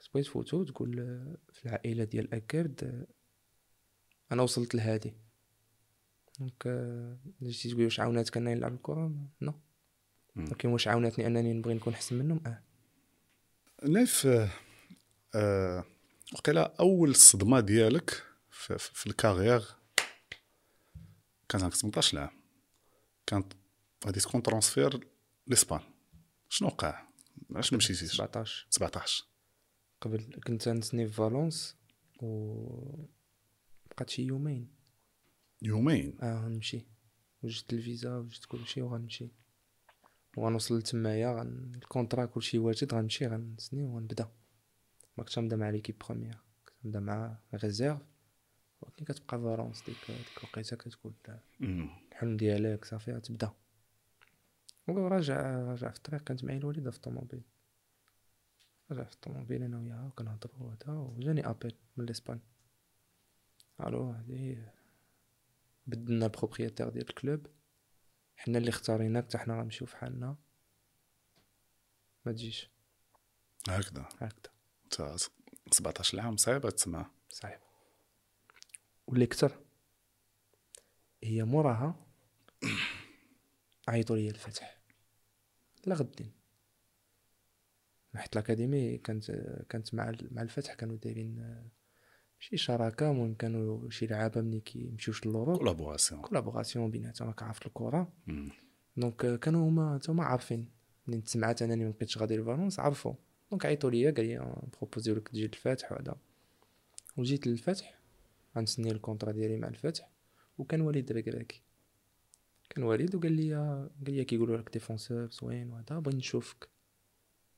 [0.00, 3.06] كتبغي تفوتو تقول آه، في العائلة ديال أكرد آه،
[4.32, 5.14] أنا وصلت لهادي.
[6.38, 9.54] donc آه، جيتي تقول واش عاوناتك أنني نلعب الكرة non.
[10.36, 12.62] ولكن واش عاوناتني أنني نبغي نكون أحسن منهم؟ آه.
[13.88, 14.28] نايف
[15.34, 15.84] آه،
[16.34, 19.64] وقيلا أول صدمة ديالك في, في, في ال carrière
[21.48, 22.30] كانت عندك 18 عام
[23.26, 23.52] كانت
[24.06, 25.09] غادي تكون transfert
[25.50, 25.80] لإسبان.
[26.48, 27.06] شنو وقع؟
[27.50, 29.24] علاش ما مشيتيش 17 17
[30.00, 31.76] قبل كنت نسني في فالونس
[32.22, 33.06] و
[33.90, 34.70] بقات شي يومين.
[35.62, 36.86] يومين؟ آه غنمشي.
[37.42, 39.28] وجدت الفيزا وجدت كلشي وغنمشي.
[40.36, 41.72] وغنوصل لتمايا غن...
[41.74, 44.32] ال contrat كلشي واجد غنمشي غنسني وغنبدا.
[45.18, 48.00] ما كنتش غنبدا مع l'équipe première كنت غنبدا مع réserve.
[48.80, 51.14] ولكن كتبقى فالونس ديك ديك الوقيته كتقول.
[51.60, 53.52] الحلم ديالك صافي غتبدا.
[54.98, 57.42] وراجع راجع في الطريق كانت معايا الوالدة في الطوموبيل.
[58.90, 62.40] راجع في الطوموبيل أنا وياها وكنهضروا هذا وجاني appel من الاسبان
[63.80, 64.58] ألو هادي
[65.86, 67.46] بدلنا ال propriétaire ديال ال club.
[68.36, 70.36] حنا اللي اختاريناك حتى حنا غنمشيو في حالنا.
[72.26, 72.70] ما تجيش.
[73.68, 74.08] هكذا.
[74.18, 74.52] هكذا.
[74.84, 75.16] أنت
[75.72, 77.60] 17 عام صعيبه تسمع صعيب.
[79.06, 79.60] واللي كتر
[81.24, 82.06] هي موراها
[83.88, 84.79] عيطوا لي الفتح.
[85.86, 86.32] لا غدين
[88.14, 89.30] حيت الأكاديمي كانت
[89.68, 91.70] كانت مع مع الفتح كانوا دايرين آه،
[92.38, 98.12] شي شراكة المهم كانوا شي لعابة ملي كيمشيوش لوروب collaboration collaboration بيناتهم راك عارف الكرة.
[98.96, 100.68] donc آه، كانوا هما هما عارفين.
[101.06, 103.14] منين سمعت انني ما بقيتش غادي لفالونس عرفوا.
[103.50, 106.16] donc عيطوا ليا قال لي proposaw لك تجي للفتح وهذا.
[107.16, 108.00] وجيت للفتح
[108.56, 110.10] غنسني ال contrat ديالي مع الفتح
[110.58, 111.62] وكان وليد ركراكي
[112.70, 113.54] كان وليد وقال لي
[114.06, 116.68] قال لي كيقولوا لك ديفونسور زوين وهذا بغيت نشوفك.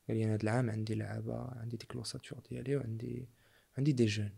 [0.08, 3.28] قال لي أنا هاد العام عندي لعابة عندي ديك لوساتور ديالي وعندي
[3.78, 4.30] عندي دي جون.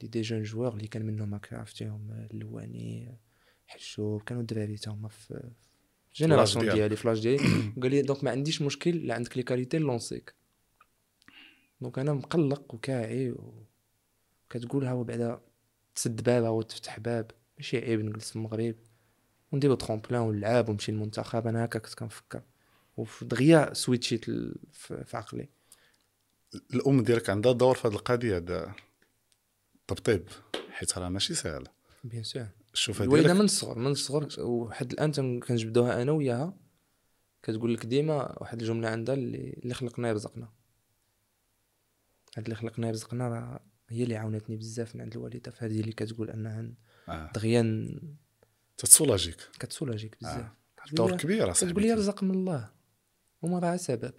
[0.00, 3.18] دي دي جون جوار اللي كان منهم هكا عرفتيهم اللواني
[3.66, 5.50] حشوب كانوا دراري تا هما في
[6.14, 6.64] جينيراسيون.
[6.74, 7.72] ديالي فلاش ديالي.
[7.82, 10.34] قال لي دونك ما عنديش مشكل لا عندك لي كاليتي لونسيك
[11.80, 13.66] دونك أنا مقلق وكاعي و...
[14.50, 15.40] كتقول هاو بعدا
[15.94, 18.74] تسد باب أو تفتح باب ماشي عيب نجلس في المغرب.
[19.52, 21.46] ونديرو tremplin ونلعب ونمشي للمنتخب.
[21.46, 22.42] أنا هكا كنت كنفكر.
[22.96, 25.48] ودغيا switchيت ل- في في عقلي.
[26.74, 28.74] الأم ديالك عندها دور في هذه القضية هذا.
[29.74, 30.28] التبطيب
[30.70, 31.64] حيت راه ماشي سهل
[32.04, 32.46] bien sûr.
[32.90, 33.38] الوالدة ديالك.
[33.38, 36.54] من الصغر من الصغر وحد الآن كنجبدوها أنا وياها.
[37.42, 40.48] كتقول لك ديما واحد الجملة عندها اللي اللي خلقنا يرزقنا.
[42.36, 45.50] هاد اللي خلقنا يرزقنا راه هي اللي عاونتني بزاف من عند الوالدة.
[45.50, 46.70] فهذه اللي كتقول أنها
[47.08, 47.32] آه.
[47.34, 47.90] دغيا
[48.80, 50.36] تتسولاجيك كتسولاجيك بزاف.
[50.36, 50.56] آه.
[50.92, 52.72] دور لي- كبير كتقول لي اصاحبي رزق من الله.
[53.42, 54.14] وما راه سبب.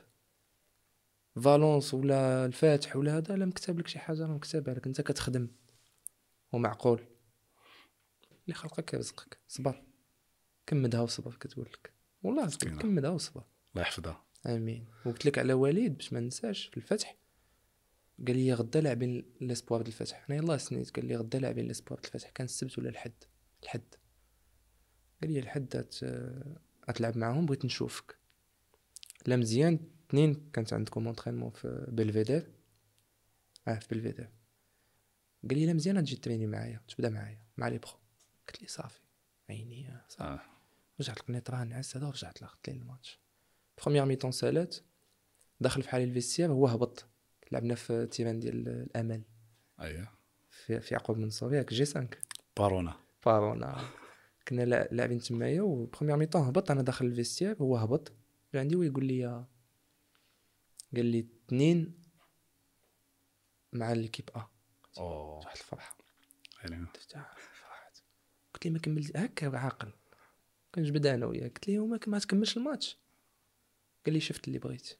[1.43, 5.47] فالونس ولا الفاتح ولا هذا لا مكتب لك شي حاجة راه مكتبها لك أنت كتخدم.
[6.51, 7.05] ومعقول.
[8.43, 9.37] اللي خلقك يرزقك.
[9.47, 9.83] صبر.
[10.67, 11.93] كمدها وصبر كتقول لك.
[12.23, 12.81] والله مسكينة.
[12.81, 13.43] كمدها وصبر.
[13.73, 14.25] الله يحفظها.
[14.45, 14.85] آمين.
[15.05, 17.17] وقلت لك على وليد باش ما ننساش في الفتح.
[18.27, 20.95] قال لي غدا لاعبين les espoirs ديال الفتح أنا يلاه سنيت.
[20.95, 23.23] قال لي غدا لاعبين les espoirs ديال الفتح كان السبت ولا الحد؟
[23.63, 23.95] الحد.
[25.21, 25.99] قال لي الحد هت-
[26.89, 28.15] غتلعب معاهم بغيت نشوفك.
[29.25, 32.51] لا مزيان اثنين كانت عندكم entraînement في بلفيدير
[33.67, 34.29] آه في بلفيدير
[35.49, 37.39] قال لي لا مزيان غتجي تريني معايا تبدا معايا.
[37.57, 37.91] مع les pros
[38.47, 38.99] قلت لي صافي.
[39.49, 40.23] عيني صافي.
[40.23, 40.41] آه.
[40.99, 43.19] رجعت القنيطره نعس هذا ورجعت له خدت لي الماتش.
[43.83, 44.75] première mi-temps سالات
[45.59, 47.05] دخل في حالي ال vestiaire هو هبط.
[47.51, 49.21] لعبنا في terrain ديال الأمل.
[49.81, 50.11] اييه
[50.49, 52.07] في, في يعقوب منصور ياك جي 5
[52.57, 52.95] بارونا
[53.25, 53.89] بارونا
[54.47, 58.11] كنا لا- لاعبين تمايا و première mi-temps هبط أنا داخل ال vestiaire هو هبط.
[58.53, 59.45] جا عندي ويقول لي
[60.95, 61.93] قال لي اثنين
[63.73, 64.47] مع l'équipe A
[64.97, 65.37] أوه.
[65.37, 65.97] واحد الفرحة.
[67.59, 68.03] فرحت
[68.53, 69.17] قلت لي ما كملت.
[69.17, 69.91] هكا عاقل.
[70.75, 72.97] كنجبد أنا وياك قلت لي وما ما تكملش الماتش.
[74.05, 74.97] قال لي شفت اللي بغيت.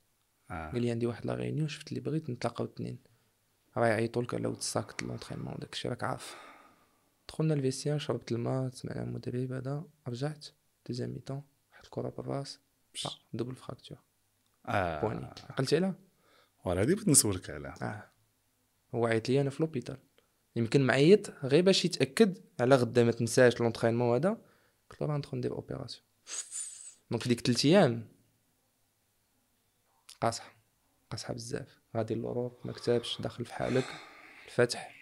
[0.51, 0.71] آه.
[0.71, 1.33] قال لي عندي واحد لا
[1.67, 2.99] شفت اللي بغيت نتلاقاو اثنين.
[3.77, 6.35] راه يعيطوا لك على تساكت l'entraînement وداك الشيء راك عارف.
[7.31, 10.47] دخلنا ال vestiaire شربت الماء سمعنا المدرب هذا رجعت
[10.87, 12.59] deuxième mi-temps واحد الكرة بالراس.
[13.03, 13.97] با، double fracture.
[14.65, 15.95] poignet آه عقلتي عليها
[16.65, 18.11] ولا هذه بغيت نسولك عليها آه.
[18.95, 19.97] هو عيط لي أنا في l'hôpital
[20.55, 24.41] يمكن معيط غير باش يتأكد على غدا ما تنساش l'entraînement هذا
[24.89, 26.05] قلت له راه ندخل ندير opération
[27.11, 28.07] donc ديك ثلاث أيام
[30.21, 30.53] قاصحة.
[31.09, 31.81] قاصحة بزاف.
[31.97, 33.85] غادي l'Europe ما كتبش داخل في حالك.
[34.45, 35.00] الفتح.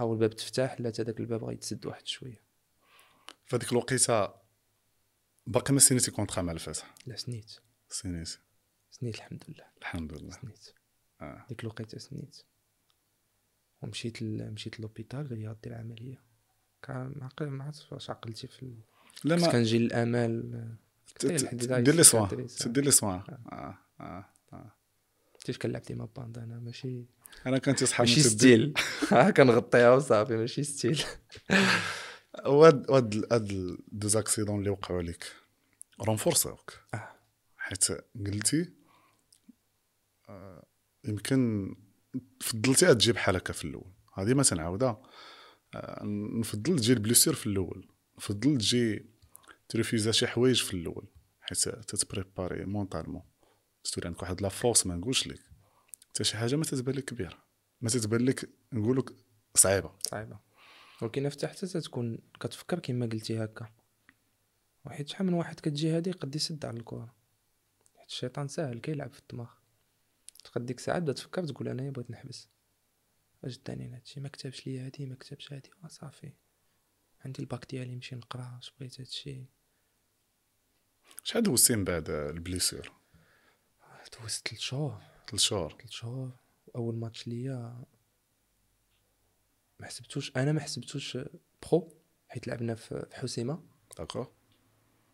[0.00, 2.42] هاو الباب تفتح لا هذاك الباب غيتسد واحد شوية.
[3.46, 4.34] في هذيك الوقيتة
[5.46, 7.56] باقي ما signéتي contrat مع الفتح لا سنيت.
[7.88, 8.38] signéتي
[8.90, 9.64] سنيت الحمد لله.
[9.78, 10.30] الحمد لله.
[10.30, 10.74] سنيت.
[11.20, 11.46] آه.
[11.48, 12.42] ديك الوقيتة سنيت.
[13.82, 14.50] ومشيت ل...
[14.50, 16.22] مشيت l'hôpital قال لي غدير عملية.
[16.82, 18.78] كان ما عرفتش واش عقلتي في ال...
[19.24, 20.50] لا ما كنجي الامال
[21.22, 22.46] داير دير les soins.
[22.46, 23.22] تدير les soins
[23.52, 24.79] آه آه آه.
[25.40, 27.04] كيفاش كنلعب ديما bandé أنا ماشي
[27.46, 28.74] أنا كنت صحاب ماشي style.
[29.10, 31.02] ها كنغطيها وصافي ماشي style.
[32.46, 35.24] وهاد هاد هاد deux accidents اللي وقعوا لك
[36.00, 36.72] renforçاوك.
[36.94, 37.08] آه.
[37.56, 37.84] حيت
[38.26, 38.72] قلتي
[40.28, 40.66] آه،
[41.04, 41.70] يمكن
[42.40, 43.92] فضلتي تجي بحال هكا في الأول.
[44.14, 45.02] هذه ما تنعاودها.
[45.74, 46.00] آه،
[46.40, 47.88] نفضل تجي ال blessure في الأول.
[48.18, 49.10] نفضل تجي
[49.68, 51.08] تريفيزا شي حوايج في الأول
[51.40, 53.22] حيت تت prépareي mentalement
[53.84, 55.40] تولي عندك واحد la force ما نقولش لك.
[56.08, 57.44] حتى شي حاجة ما تتبان لك كبيرة.
[57.80, 59.10] ما تتبان لك نقولك
[59.54, 59.92] صعيبة.
[60.10, 60.38] صعيبة.
[61.02, 63.72] ولكن في حتى تكون كتفكر كما قلتي هكا.
[64.84, 67.14] وحيت شحال من واحد كتجي هادي قد يسد على الكره
[67.98, 69.50] حيت الشيطان ساهل كيلعب في الدماغ.
[70.44, 72.48] تقد ديك الساعة تفكر تقول انايا بغيت نحبس.
[73.44, 75.70] أش داني هادشي؟ ما كتبش ليا هادي ما كتبش هادي.
[75.84, 76.32] آه صافي.
[77.24, 79.44] عندي الباك ديالي نمشي نقرا اش بغيت هادشي؟
[81.22, 82.92] شحال دوزتي من بعد ال blessure؟
[84.18, 85.00] دوزت تلت شهور
[85.30, 86.30] ثلاث شهور تلت شهور
[86.76, 87.84] أول ماتش ليا
[89.80, 91.18] ما حسبتوش أنا ما حسبتوش
[91.70, 91.92] pro
[92.28, 93.62] حيت لعبنا في حسيمة.
[93.98, 94.30] D'accord.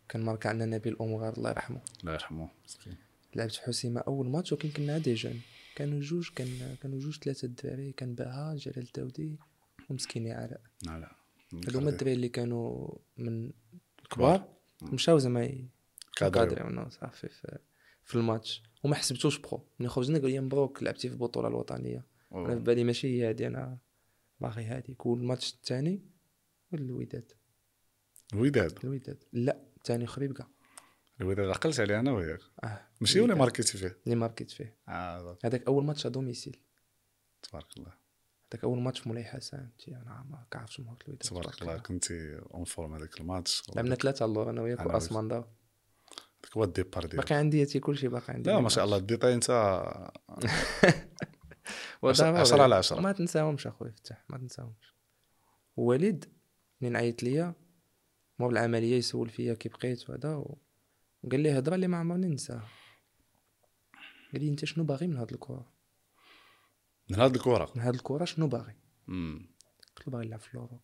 [0.09, 1.81] كان marquéا عندنا نبيل امغار الله يرحمه.
[2.01, 2.97] الله يرحمه مسكين.
[3.35, 5.41] لعبت في حسيمة أول ماتش ولكن كنا des jeunes.
[5.75, 9.35] كانوا جوج كان كانوا جوج ثلاثة الدراري كان باها جلال الداودي
[9.89, 11.15] ومسكين علاء لا لا.
[11.53, 13.51] هادو هما الدراري اللي كانوا من
[14.11, 14.53] كبار.
[14.81, 15.67] مشاو زعما ي-
[16.15, 16.43] cadrerيو.
[16.43, 17.57] يcadrerيونا صافي في,
[18.03, 18.63] في الماتش.
[18.83, 19.67] وما حسبتوش pro.
[19.79, 22.05] ملي خرجنا قال لي مبروك لعبتي في البطوله الوطنية.
[22.31, 23.77] أنا في بالي ماشي هي هادي أنا
[24.39, 26.01] باغي هاديك والماتش الثاني
[26.73, 27.31] الوداد.
[28.33, 29.23] الوداد؟ الوداد.
[29.33, 30.47] لا الثاني خريبكا
[31.21, 32.87] الوداد عقلت عليه أنا وياك؟ آه.
[33.01, 33.35] ماشي ولا.
[33.35, 34.77] marquéتي فيه؟ اللي marquéت فيه.
[34.87, 36.57] آه هذاك أول ماتش domicile.
[37.43, 37.93] تبارك الله.
[38.53, 41.29] هذاك أول ماتش مولاي حسن تي أنا ما كعرفش جمهور الوداد.
[41.29, 43.63] تبارك الله كنتي en forme هذاك الماتش.
[43.75, 45.35] لعبنا ثلاثة اللور أنا وياك أنا وأسماندا.
[45.35, 45.47] هذاك
[46.57, 48.49] هو ال départ ديالك باقي عندي هاتي كلشي باقي عندي.
[48.49, 49.49] لا ما شاء الله الديتاي انت
[52.01, 52.99] ودابا عشرة على عشرة.
[52.99, 54.93] ما تنساهمش اخويا فتح ما تنساهمش.
[55.77, 56.25] وليد
[56.81, 57.53] منين عيط ليا
[58.39, 60.35] مور العملية يسول فيا كي بقيت وهذا
[61.23, 62.67] وقال لي هضرة اللي ما عمرني ننساها
[64.33, 65.71] قال لي أنت شنو باغي من هاد الكره
[67.09, 68.75] من هاد الكره من هاد الكره شنو باغي.
[69.07, 70.81] قلت له باغي نلعب في ال Europe.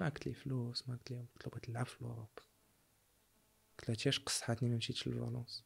[0.00, 2.28] ما قلت لي فلوس ما قلت لي قلت له بغيت نلعب في ال Europe.
[3.80, 5.64] قلت له هادشي علاش قصحاتني ما مشيتش لفالونس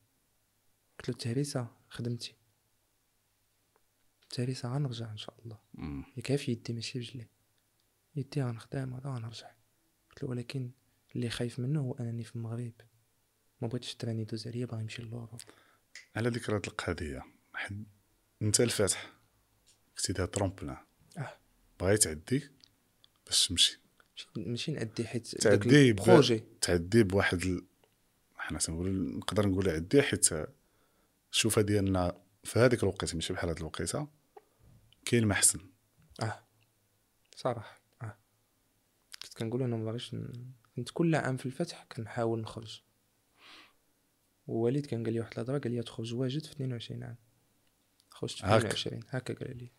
[0.99, 2.35] قلت له التهريسه خدمتي
[4.23, 5.59] التهريسه غنرجع ان شاء الله.
[6.17, 7.27] ياك في يدي ماشي بجلي
[8.17, 9.51] يدي غنخدم هذا غنرجع
[10.11, 10.71] قلت له ولكن
[11.17, 12.73] اللي خايف منه هو انني في المغرب
[13.61, 15.41] ما بغيتش ال train يدوز عليا باغي نمشي l'Europe
[16.17, 17.23] على ذكر هاد القضية
[17.55, 17.87] حد
[18.43, 19.13] انت الفاتح
[19.97, 20.77] كنتي داير tremplin
[21.19, 21.39] آه
[21.81, 22.51] بغيت تعدي
[23.27, 23.81] باش تمشي
[24.37, 27.61] ماشي- نعدي حيت تعدي projet تعدي بواحد.
[28.45, 30.29] حنا تنقول نقدر نقول عدي حيت
[31.33, 34.09] الشوفه ديالنا في هذيك الوقيتة ماشي بحال هاد الوقيتة
[35.05, 35.61] كاين ما احسن
[36.23, 36.45] آه.
[37.37, 38.17] صراحة آه.
[39.23, 40.17] كنت كنقول أنا ما باغيش
[40.77, 42.83] كنت كل عام في الفتح كنحاول نخرج.
[44.47, 47.17] ووليد كان قال لي واحد الهضرة قال لي تخرج واجد في 22 عام.
[48.11, 48.65] خرجت في هاك.
[48.65, 49.73] 22 هكا قال لي.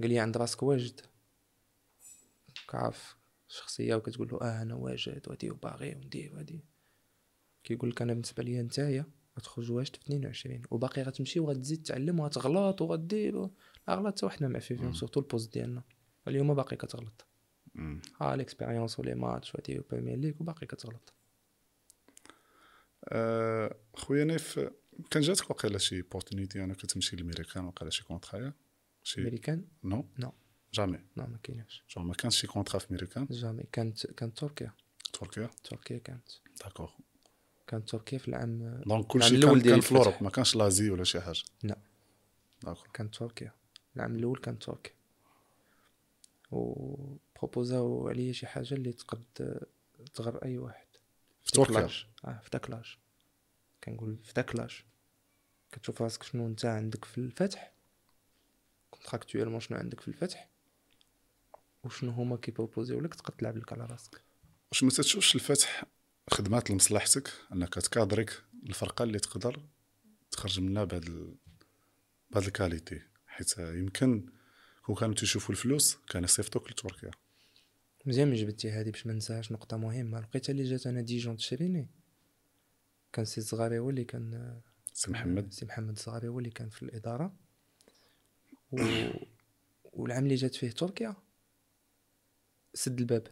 [0.00, 1.00] قال لي عند راسك واجد.
[2.68, 3.16] كعارف
[3.48, 6.64] شخصية وكتقول له آه أنا واجد وهادي وباغي وندير وهادي.
[7.66, 9.04] كيقول لك أنا بالنسبة لي نتايا
[9.38, 13.50] غتخرج واجد في 22 وباقي غتمشي وغتزيد تعلم وغتغلط وغدير و...
[13.88, 15.82] لا غلط حتى واحد ما معفي فيهم surtout ال poste ديالنا.
[16.28, 17.26] اليوم باقي كتغلط.
[18.20, 21.12] ها l'expérience و les matchs وهادي و Premier League وباقي كتغلط.
[23.04, 24.60] آه، خويا نايف
[25.10, 28.52] كان جاتك وقيلا شي opportunité أنا كتمشي للميريكان وقيلا شي contrat يا
[29.02, 30.32] شي أمريكان؟ non؟ non.
[30.74, 30.98] jamais.
[31.16, 31.84] لا ما كايناش.
[31.90, 34.72] جو ما كانش شي contrat في ميريكان jamais كانت كانت تركيا.
[35.12, 36.28] تركيا؟ تركيا كانت.
[36.64, 36.90] d'accord
[37.66, 39.92] كانت تركيا في العام donc كلشي كان, كان في.
[39.92, 41.42] ال Europe ما كانش l'Asie ولا شي حاجة.
[41.62, 41.78] لا.
[42.62, 43.52] d'accord كانت تركيا.
[43.96, 44.92] العام الأول كانت تركيا.
[46.50, 46.94] و
[47.36, 49.24] بروبوزاو عليا شي حاجة اللي تقد
[50.14, 50.86] تغر أي واحد.
[51.44, 51.88] في تركيا.
[52.24, 52.96] آه في داك l'âge
[53.84, 54.84] كنقول في داك l'âge
[55.72, 57.72] كتشوف راسك شنو انت عندك في الفتح.
[58.90, 60.48] contractuellement شنو عندك في الفتح.
[61.84, 64.22] وشنو هما كيبروبوزيو لك تقد تلعب لك على راسك.
[64.72, 65.84] واش ما تتشوفش الفتح
[66.30, 69.62] خدمات لمصلحتك أنك تكادريك الفرقة اللي تقدر
[70.30, 71.34] تخرج منها بهاد ال...
[72.30, 73.02] بهاد ال qualité.
[73.26, 74.26] حيت يمكن
[74.82, 77.10] كون كانوا تيشوفوا الفلوس كان يصيفطوك لتركيا.
[78.06, 80.18] مزيان من جبتي هادي باش ما ننساهاش نقطة مهمة.
[80.18, 81.88] الوقيته اللي جات أنا ديجون تشريني.
[83.12, 84.60] كان سي الزغاري هو اللي كان
[84.92, 85.52] سي محمد.
[85.52, 87.36] سي محمد الزغاري هو اللي كان في الإدارة.
[88.72, 88.78] و...
[89.98, 91.16] والعام اللي جات فيه تركيا
[92.74, 93.26] سد الباب.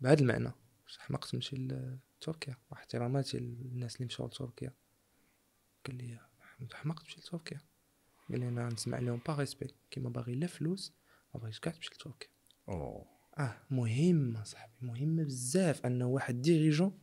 [0.00, 0.52] بهذا المعنى.
[0.98, 4.72] حمقت نمشي لتركيا مع احتراماتي للناس اللي مشاو لتركيا.
[5.86, 6.20] قال لي
[6.72, 7.60] حمقت تمشي لتركيا.
[8.28, 10.92] قال لي أنا نسمع لهم par respect كيما باغي لا فلوس
[11.34, 12.28] ما باغيش كاع تمشي لتركيا.
[12.68, 13.06] أوه.
[13.38, 16.98] آه مهمة صاحبي مهمة بزاف ان واحد dirigeant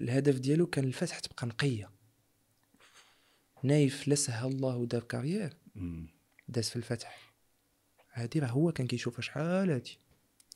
[0.00, 1.90] الهدف ديالو كان الفتح تبقى نقية.
[3.62, 5.56] نايف لا سهل الله ودار carrière.
[6.48, 7.34] داز في الفتح.
[8.12, 9.98] هادي راه هو كان كيشوفها شحال هادي.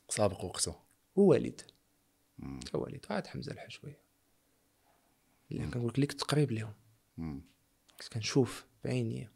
[0.09, 0.75] سابق وقته.
[1.15, 1.61] ووالد
[2.73, 4.01] والد عاد حمزة الحشوية
[5.51, 6.73] اللي كنقول لك كنت قريب ليهم.
[7.99, 9.31] كنت كنشوف بعينيا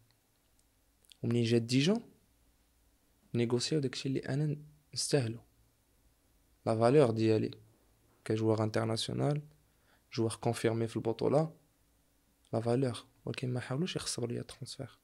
[1.23, 2.03] ومنين جات ديجون
[3.33, 4.55] نيغوسيو داكشي اللي أنا
[4.93, 5.39] نستاهلو.
[6.65, 7.51] la valeur ديالي
[8.25, 9.41] ك joueur international
[10.13, 11.55] joueur confirmé في البطولة.
[12.53, 14.99] la valeur ولكن ما حاولوش يخسروا ليا ال transfert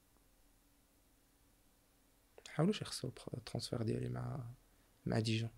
[2.48, 4.40] ما حاولوش يخسروا ال transfert ديالي مع
[5.06, 5.50] مع ديجون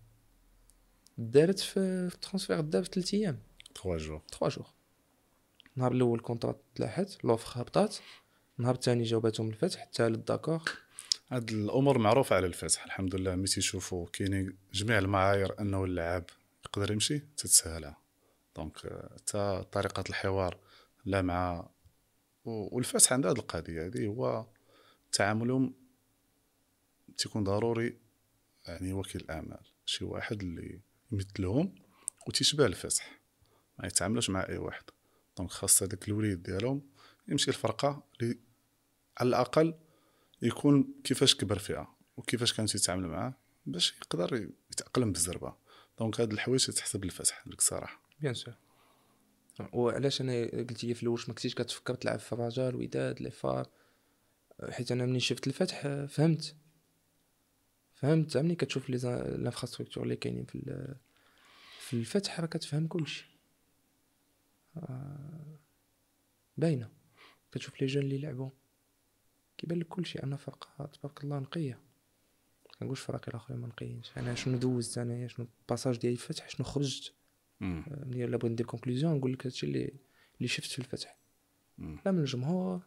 [1.18, 3.38] دارت في في ال transfert في 3 أيام.
[3.82, 4.22] 3 jours.
[4.30, 4.66] 3 jours.
[5.76, 7.96] النهار الأول contrat تلاحت l'offre هبطات.
[8.58, 10.62] النهار الثاني جاوباتهم الفتح الثالث d'accord
[11.30, 16.24] هاد الأمور معروفة على الفتح الحمد لله ملي تيشوفوا كاينين جميع المعايير أنه اللاعب
[16.64, 17.96] يقدر يمشي تتسهلها
[18.56, 18.78] donc
[19.14, 20.58] حتى طريقة الحوار
[21.04, 21.68] لا مع
[22.44, 24.46] والفتح عند هاد القضية هذه هو
[25.12, 25.74] تعاملهم
[27.16, 27.98] تيكون ضروري
[28.66, 30.80] يعني وكيل الاعمال شي واحد اللي
[31.14, 31.74] يمثلهم
[32.26, 33.20] وتيشبه الفتح
[33.78, 34.84] ما يتعاملوش مع أي واحد.
[35.38, 36.82] donc خاص هذاك الوليد ديالهم
[37.28, 38.38] يمشي الفرقه اللي
[39.18, 39.74] على الأقل
[40.42, 43.34] يكون كيفاش كبر فيها وكيفاش كانوا تيتعاملوا معاه
[43.66, 45.56] باش يقدر يتأقلم بالزربة.
[45.98, 48.02] donc هاد الحوايج تحسب الفتح لك الصراحة.
[48.20, 48.54] bien sûr
[49.72, 53.68] وعلاش أنا قلت لي في الأول ما كنتيش كتفكر تلعب في الرجاء الوداد les FAR؟
[54.70, 56.56] حيت أنا ملي شفت الفتح فهمت.
[57.94, 58.36] فهمت.
[58.36, 58.96] ملي كتشوف les
[59.36, 60.94] infrastructures اللي كاينين في
[61.84, 63.30] في الفتح راه كتفهم كلشي
[64.76, 65.58] آه،
[66.56, 66.90] باينة.
[67.52, 68.50] كتشوف les gens اللي لعبوا
[69.58, 71.80] كيبان لك كلشي أنا فرقه تبارك الله نقية.
[72.78, 74.18] كنقولش فراقي الاخرين ما نقيينش.
[74.18, 77.12] أنا شنو دوزت؟ انايا شنو ال passage ديالي في الفتح؟ شنو خرجت.
[77.60, 79.92] ملي لا بغيت ندير conclusion نقول لك هادشي اللي
[80.36, 81.18] اللي شفت في الفتح.
[81.78, 81.98] مم.
[82.06, 82.82] لا من الجمهور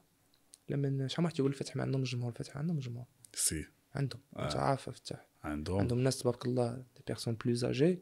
[0.70, 2.32] لا من شحال من واحد تيقول الفتح؟ ما عندهم الجمهور.
[2.32, 3.06] الفتح عندهم الجمهور.
[3.34, 3.65] si.
[3.95, 4.22] عندهم.
[4.36, 4.58] آه.
[4.58, 5.80] عارف فتح عندهم.
[5.80, 7.99] عندهم ناس تبارك الله des personnes plus âgées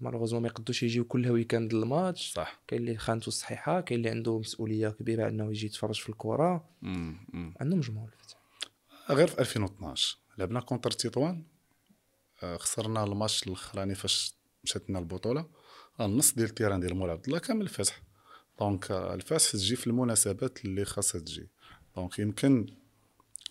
[0.00, 2.62] malheureusement ما يقدوش يجيو كل week-end لل match صح.
[2.68, 6.64] كاين اللي خانته الصحيحة كاين اللي عنده مسؤولية كبيرة أنه يجي يتفرج في الكره.
[7.60, 8.40] عندهم جمهور الفتح
[9.10, 11.44] غير في 2012 لعبنا contre تطوان
[12.42, 14.34] آه، خسرنا الماتش الأخراني فاش
[14.64, 15.46] مشات لنا البطولة.
[16.00, 18.02] آه، النص ديال ال terrain ديال مولاي عبد الله كامل الفتح
[18.60, 21.48] donc آه، الفتح تجي في المناسبات اللي خاصها تجي.
[21.96, 22.66] donc يمكن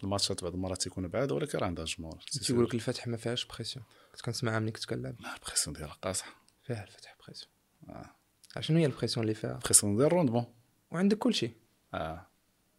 [0.04, 3.86] الماتشات بعض المرات تيكون بعاد ولكن راه عندها جمهور تيقول لك الفتح ما فيهاش pression
[4.12, 5.16] كنت كنسمعها ملي كنت كنلعب.
[5.20, 7.52] ال pression ديالها قاصحه فيها الفتح pression.
[7.90, 8.16] آه.
[8.60, 10.46] شنو هي ال pression اللي فيها؟ ال pression ديال ال rendement
[10.92, 11.54] وعندك كل شيء
[11.94, 12.28] آه.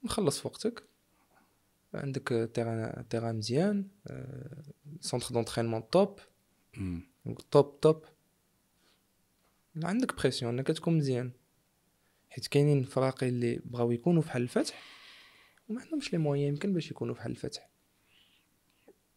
[0.03, 0.85] مخلص في وقتك.
[1.95, 3.89] عندك terrain terrain مزيان
[5.01, 6.18] centre d'entraînement top.
[7.51, 8.05] top top
[9.85, 11.33] عندك pression أنك تكون مزيان.
[12.31, 14.83] حيت كاينين فراقي اللي بغاو يكونوا بحال الفتح
[15.68, 17.70] وما عندهمش les moyens يمكن باش يكونوا بحال الفتح.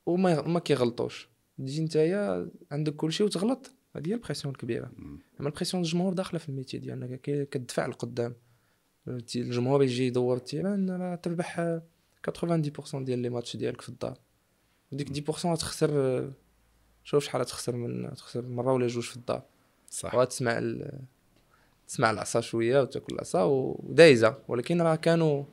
[0.05, 1.32] وما ما كيغلطوش.
[1.65, 3.71] تجي نتايا عندك كلشي وتغلط.
[3.95, 4.91] هذه هي ال pression الكبيرة.
[5.39, 8.35] أما ال pression الجمهور داخلة في ال métier ديالنا كي- كتدفع لقدام.
[9.35, 11.81] الجمهور يجي يدور ال terrain راه تربح آه،
[12.23, 14.17] 90% ديال les matchs ديالك في الدار.
[14.91, 16.31] وديك 10% تخسر آه،
[17.03, 19.43] شوف شحال تخسر من تخسر مرة ولا جوج في الدار.
[19.89, 20.15] صح.
[20.15, 20.99] وتسمع ال...
[21.87, 24.37] تسمع العصا شوية وتاكل العصا ودايزة.
[24.47, 25.43] ولكن راه كانوا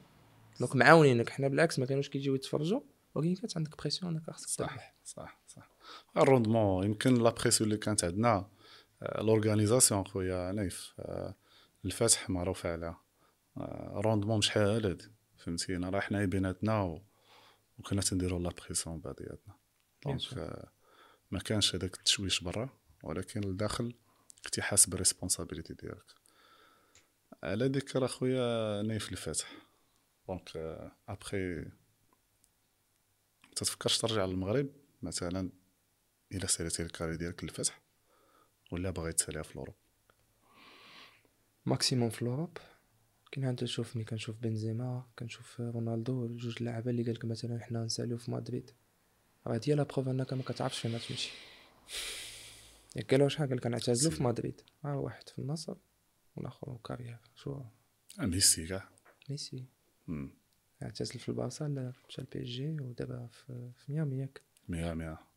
[0.60, 1.28] donc معاونينك.
[1.30, 2.80] حنا بالعكس ما كانوش كيجيو يتفرجوا.
[3.14, 5.69] ولكن كانت عندك pression انك خاصك صح صح صح.
[6.16, 8.48] ال rendement يمكن la pression اللي كانت عندنا
[9.18, 10.94] l'organisation خويا نايف
[11.84, 13.00] الفتح معروف عليها
[13.92, 17.02] rendement شحال هادي فهمتينا راه حنايا بيناتنا و...
[17.78, 19.54] وكنا تنديرو la pression بعضياتنا
[20.04, 20.22] donc
[21.30, 22.68] ما كانش هذاك التشويش برا
[23.02, 23.94] ولكن لداخل
[24.44, 26.14] كنتي حاس بال responsabilité ديالك
[27.42, 29.52] على ذكر اخويا نايف الفتح
[30.28, 30.50] donc
[31.08, 31.64] après
[33.56, 34.68] تتفكرش ترجع للمغرب
[35.02, 35.50] مثلا
[36.32, 37.82] إلى ساليتي ال carrière ديالك للفتح
[38.72, 39.74] ولا باغي تساليها في ال Europe؟
[41.66, 42.58] maximum في ال Europe؟
[43.32, 48.18] كاين عاد تشوف ملي كنشوف بنزيما كنشوف رونالدو جوج اللعابه اللي قالك مثلا حنا نساليو
[48.18, 48.70] في مدريد.
[49.46, 51.30] راه هي la preuve أنك ما كتعرفش فين تمشي
[52.96, 54.60] ياك قالوا شحال قال كنعتزلوا في مدريد.
[54.84, 55.76] ها واحد في النصر
[56.36, 57.18] والآخر carrière.
[57.34, 57.52] شو؟
[58.20, 58.88] آه، ميسي كاع.
[59.30, 59.64] ميسي.
[60.82, 64.42] اعتزل في البارسا لا مشى ال PSG ودابا في, في ميامي ياك.
[64.68, 65.29] مية مية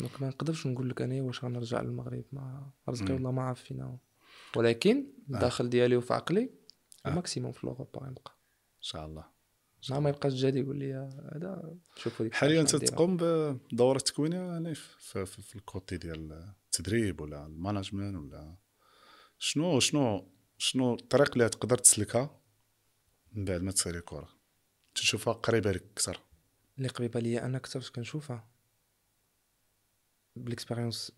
[0.00, 3.12] donc ما نقدرش نقول لك أنا واش غنرجع للمغرب ما رزقي.
[3.12, 3.98] والله ما عارف فينا.
[4.56, 6.50] ولكن الداخل ديالي وفي عقلي
[7.06, 7.08] آه.
[7.08, 8.32] ال maximum في الأوروبا غيبقى
[8.76, 9.24] إن شاء الله
[9.90, 10.94] ما ما يبقاش جاد يقول لي
[11.34, 12.76] هذا شوفوا حاليا انت.
[12.76, 18.56] تقوم بدورة تكوينية نايف في, في, في ال côté ديال التدريب ولا ال management ولا
[19.38, 22.40] شنو شنو شنو الطريق اللي تقدر تسلكها
[23.32, 24.28] من بعد ما تسالي carrière
[24.94, 26.20] تشوفها قريبة لك أكثر
[26.78, 28.48] اللي قريبة ليا أنا أكثر كنشوفها
[30.38, 31.12] بال expérience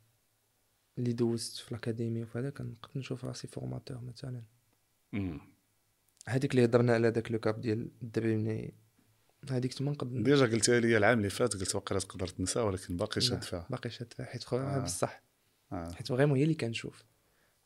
[0.98, 4.42] اللي دوزت في ال académie وفهذا كنقدر نشوف راسي formateur مثلا.
[6.26, 8.72] هذيك اللي هضرنا على داك le cap ديال الدري ملي
[9.50, 13.20] هذيك تما نقدر déjà قلتها لي العام اللي فات قلت واقيلا تقدر تنسى ولكن باقي
[13.20, 14.78] شاد فيها باقي شاد فيها حيت خويا آه.
[14.84, 15.22] بصح
[15.72, 15.92] آه.
[15.92, 17.04] حيت vraiment هي اللي كنشوف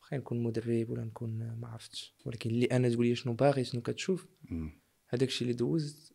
[0.01, 3.81] واخا نكون مدرب ولا نكون ما عرفتش ولكن اللي أنا تقول لي شنو باغي شنو
[3.81, 4.27] كتشوف.
[5.07, 6.13] هذاك الشيء اللي دوزت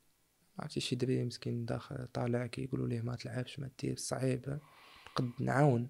[0.59, 4.59] عرفتي شي دري مسكين داخل طالع كيقولوا ليه ما تلعبش ما دير صعيب
[5.11, 5.89] نقد نعاون.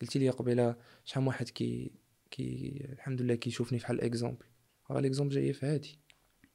[0.00, 1.92] قلتي لي قبيلة شحال من واحد كي
[2.30, 4.46] كي الحمد لله كيشوفني بحال exemple
[4.90, 5.98] راه l'exemple جاي في هادي.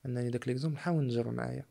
[0.06, 1.66] أنني داك l'exemple نحاول نجر معايا.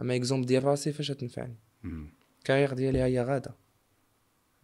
[0.00, 1.56] أما exemple ديال راسي فاش تنفعني.
[1.82, 2.14] مم.
[2.38, 3.54] ال carrière ديالي هي غادة.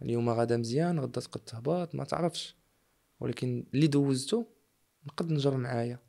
[0.01, 2.55] اليوم غادا مزيان غدا تقد تهبط ما تعرفش.
[3.19, 4.47] ولكن اللي دوزته
[5.05, 5.99] نقد نجر معايا.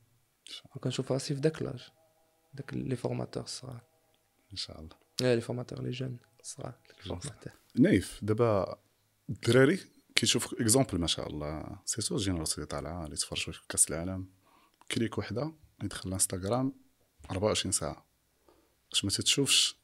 [0.77, 1.89] وكنشوف راسي في داك l'âge.
[2.55, 3.83] داك les formateurs الصغار
[4.53, 6.75] ان شاء الله لا les formateurs les jeunes الصغار.
[7.77, 8.79] نايف دابا
[9.31, 9.81] الدراري
[10.15, 11.79] كيشوف exemple ما شاء الله.
[11.85, 14.27] surtout génération اللي طالعه اللي تفرجوا في كأس العالم.
[14.91, 15.53] clic وحدة
[15.83, 16.73] يدخل الانستغرام
[17.31, 18.07] 24 ساعة.
[18.91, 19.77] واش ما تتشوفش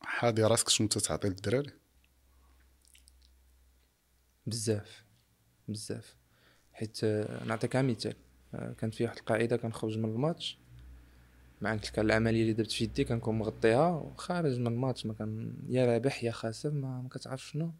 [0.00, 1.72] حاضي راسك شنو تتعطي للدراري؟
[4.46, 5.04] بزاف.
[5.68, 6.14] بزاف.
[6.72, 8.14] حيت آه، نعطيك مثال.
[8.54, 10.58] آه، كانت في واحد القاعدة كنخرج من الماتش.
[11.60, 13.88] مع تلك العملية اللي درت في يدي كنكون مغطيها.
[13.88, 17.72] وخارج من الماتش ما كان يا رابح يا خاسر ما, ما كتعرف شنو.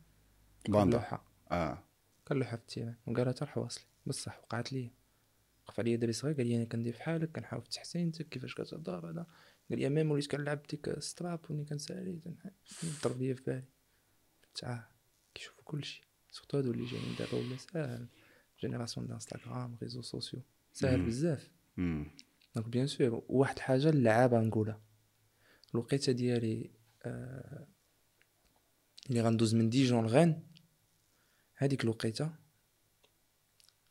[0.68, 0.96] باندا.
[0.96, 1.24] لوحة.
[1.50, 1.82] آه.
[2.28, 3.84] كنلوحها في التيران وقالها تروح واصلي.
[4.06, 4.90] بصح وقعت لي.
[5.64, 6.36] وقف عليا دري صغير.
[6.36, 9.26] قال لي أنا كندير بحالك كنحاول في التحسين انت كيفاش كتهضر هذا.
[9.70, 12.20] قال لي ميم وليت كنلعب ديك ستراب وني كنسالي.
[13.04, 13.64] ضرب ليا في بالي.
[14.44, 14.88] قلت آه
[15.34, 16.02] كيشوفوا كلشي.
[16.30, 18.06] surtout هادو اللي جايين دابا ولا ساهل.
[18.60, 20.40] génération d'Instagram réseaux sociaux.
[20.72, 21.06] ساهل.
[21.06, 21.50] بزاف.
[21.76, 24.80] donc bien sûr واحد الحاجة اللعابه نقولها.
[25.74, 26.70] الوقيتة ديالي
[27.02, 27.66] آه
[29.10, 30.42] اللي غندوز من Dijon ل Rennes
[31.56, 32.32] هذيك الوقيتة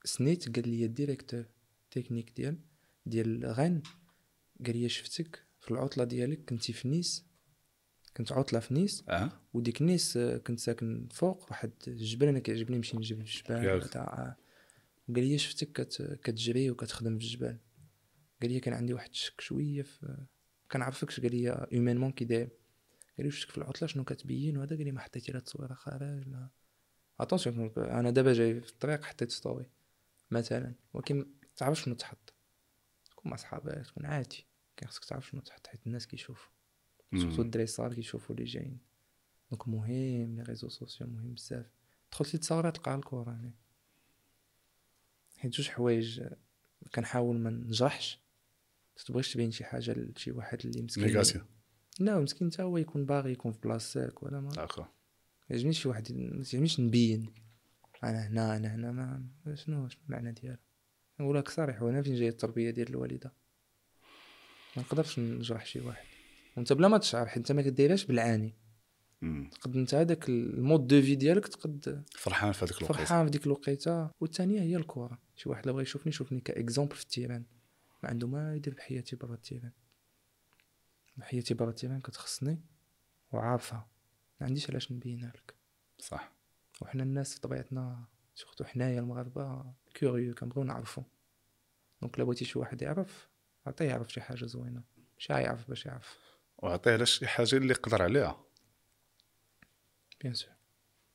[0.03, 1.45] سنيت قال لي ال directeur
[1.91, 2.59] technique ديال
[3.05, 3.81] ديال غان
[4.65, 7.25] قال لي شفتك في العطلة ديالك كنتي في نيس.
[8.17, 9.03] كنت عطلة في نيس.
[9.09, 9.31] آه.
[9.53, 12.27] وديك نيس آه، كنت ساكن فوق واحد الجبل.
[12.27, 13.89] أنا كيعجبني نمشي نجيب الجبال.
[13.89, 14.35] تاع
[15.15, 16.19] قال لي شفتك كت...
[16.23, 17.57] كتجري وكتخدم في الجبال.
[18.41, 20.25] قال لي كان عندي واحد الشك شوية في
[20.71, 21.19] كنعرفكش.
[21.19, 22.49] قال لي humainement كي داير
[23.17, 26.27] قال لي شفتك في العطلة شنو كتبين؟ وهذا قال لي ما حطيتي لا تصويرة خارج
[26.27, 26.49] لا.
[27.19, 29.69] attention أنا دابا جاي في الطريق حطيت story
[30.31, 30.73] مثلا.
[30.93, 32.33] ولكن ما تعرفش شنو تحط.
[33.11, 34.45] تكون مع صحابك تكون عادي.
[34.77, 36.51] كان خصك تعرف شنو تحط حيت الناس كيشوفوا.
[37.15, 38.79] surtout الدراري الصغار كيشوفوا اللي جايين.
[39.51, 41.65] donc مهم les réseaux sociaux مهم بزاف.
[42.11, 43.51] دخلت لي تصاور تلقى الكورة هنا.
[45.37, 46.37] حيت جوج حوايج آه،
[46.95, 48.19] كنحاول ما نجرحش.
[49.05, 51.03] تبغيش تبين شي حاجة لشي واحد اللي مسكين.
[51.99, 54.49] لا مسكين حتى هو يكون باغي يكون في بلاصتك ولا ما.
[55.49, 57.33] ما يعجبنيش شي واحد ما يعجبنيش نبين.
[58.03, 58.91] أنا هنا أنا هنا
[59.45, 60.59] ما شنو المعنى ديالها
[61.19, 63.33] نقول لك صريح وأنا فين جاية التربية ديال الوالدة.
[64.77, 66.05] ما نقدرش نجرح شي واحد.
[66.57, 68.53] وأنت بلا ما تشعر حيت أنت ما كديرهاش بالعاني.
[69.51, 73.31] تقد أنت هذاك ال mode de vie ديالك تقد فرحان في هذيك الوقت فرحان في
[73.31, 74.09] ديك الوقيتة.
[74.19, 77.43] والثانيه هي الكره شي واحد بغى يشوفني يشوفني ك exemple في ال terrain.
[78.03, 79.71] ما عنده ما يدير بحياتي برا ال terrain.
[81.21, 82.61] حياتي برا ال terrain كتخصني
[83.31, 83.87] وعارفها.
[84.41, 85.55] ما عنديش علاش نبينها لك
[85.99, 86.31] صح.
[86.81, 91.03] وحنا الناس في طبيعتنا surtout حنايا المغاربة كيوريو كنبغيو نعرفو.
[92.01, 93.29] donc لا بغيتي شي واحد يعرف
[93.65, 94.83] عطيه يعرف شي حاجة زوينة.
[95.13, 96.19] ماشي يعرف باش يعرف.
[96.57, 98.45] وعطيه على شي حاجة اللي يقدر عليها.
[100.21, 100.53] bien sûr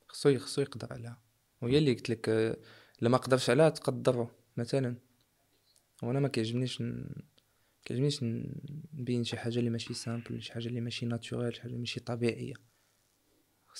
[0.08, 1.22] خصو خصو يقدر عليها.
[1.62, 2.56] وهي اللي قلت لك آه،
[3.00, 4.30] لما قدرش عليها تقدرو.
[4.56, 4.96] مثلا
[6.02, 7.14] وأنا ما كيعجبنيش ن...
[7.84, 8.22] كيعجبنيش
[8.94, 12.00] نبين شي حاجة اللي ماشي simple شي حاجة اللي ماشي naturel شي حاجة اللي ماشي
[12.00, 12.69] طبيعية.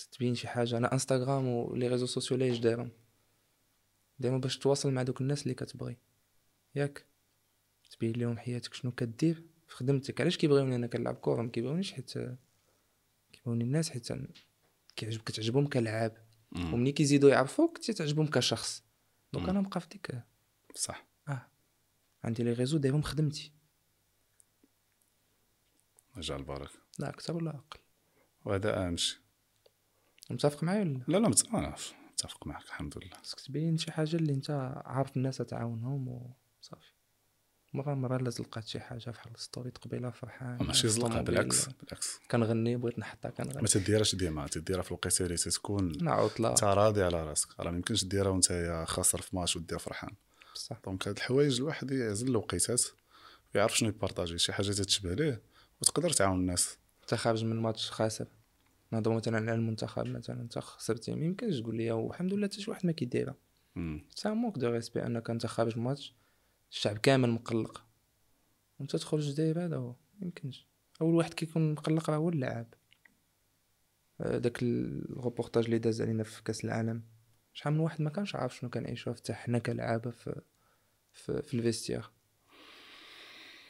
[0.01, 2.91] خص تبين شي حاجة أنا انستغرام و les réseaux sociaux لاش دايرهم؟
[4.19, 5.97] دايما باش تواصل مع دوك الناس اللي كتبغي.
[6.75, 7.07] ياك.
[7.91, 9.45] تبين لهم حياتك شنو كدير.
[9.69, 10.21] في خدمتك.
[10.21, 12.13] علاش كيبغيوني أنا كنلعب كورة؟ ما كيبغيونيش حيت
[13.33, 14.09] كيبغيوني الناس حيت
[14.97, 16.17] كيعجبك كتعجبهم كلعاب.
[16.53, 18.85] ومني كيزيدوا يعرفوك تعجبهم كشخص.
[19.33, 19.49] donc.
[19.49, 20.23] أنا نبقى في ديك.
[20.75, 21.07] صح.
[21.29, 21.47] آه.
[22.25, 23.53] عندي les réseaux دايرهم خدمتي.
[26.17, 26.79] جا البركة.
[26.99, 27.81] لا أكثر ولا أقل.
[28.45, 29.21] وهذا اهم شيء
[30.31, 31.75] متفق معايا ولا لا؟ لا مت- أنا
[32.13, 33.17] متفق معك الحمد لله.
[33.23, 36.93] خصك تبين شي حاجة اللي انت عارف الناس تعاونهم وصافي
[37.75, 42.19] مرة مرة لازم لقات شي حاجة بحال story قبيلة فرحان ماشي زلقة بالعكس بالعكس.
[42.31, 43.63] كنغني بغيت نحطها كنغني.
[43.63, 47.61] ما تديرهاش ديما تديرها في الوقيته اللي تكون أنا عطلة انت راضي على راسك.
[47.61, 50.11] راه ما يمكنش ديرها وانت خاسر في ماتش ودير فرحان.
[50.55, 50.77] بصح.
[50.85, 52.83] donc هاد الحوايج الواحد يعزل الوقيتات
[53.55, 55.43] ويعرف شنو يبارطاجي شي حاجة تتشبه ليه
[55.83, 56.79] وتقدر تعاون الناس.
[57.03, 58.27] انت خارج من ماتش خاسر.
[58.93, 62.71] نهضروا مثلا على المنتخب مثلا أنت خسرتي ما يمكنش تقول لي والحمد لله حتى شي
[62.71, 63.37] واحد ما كيديرها.
[64.15, 66.15] ça manque de respect أنك أنت خارج ماتش
[66.71, 67.85] الشعب كامل مقلق.
[68.79, 70.69] وأنت تخرج داير هذا هو ما يمكنش.
[71.01, 72.75] أول واحد كيكون مقلق راه هو اللاعب.
[74.21, 77.03] آه، داك الروبورتاج اللي داز علينا في كأس العالم.
[77.53, 80.41] شحال من واحد ما كانش عارف شنو كنعيشوه حتى حنا كلعابه في
[81.13, 82.11] في, في الفيستير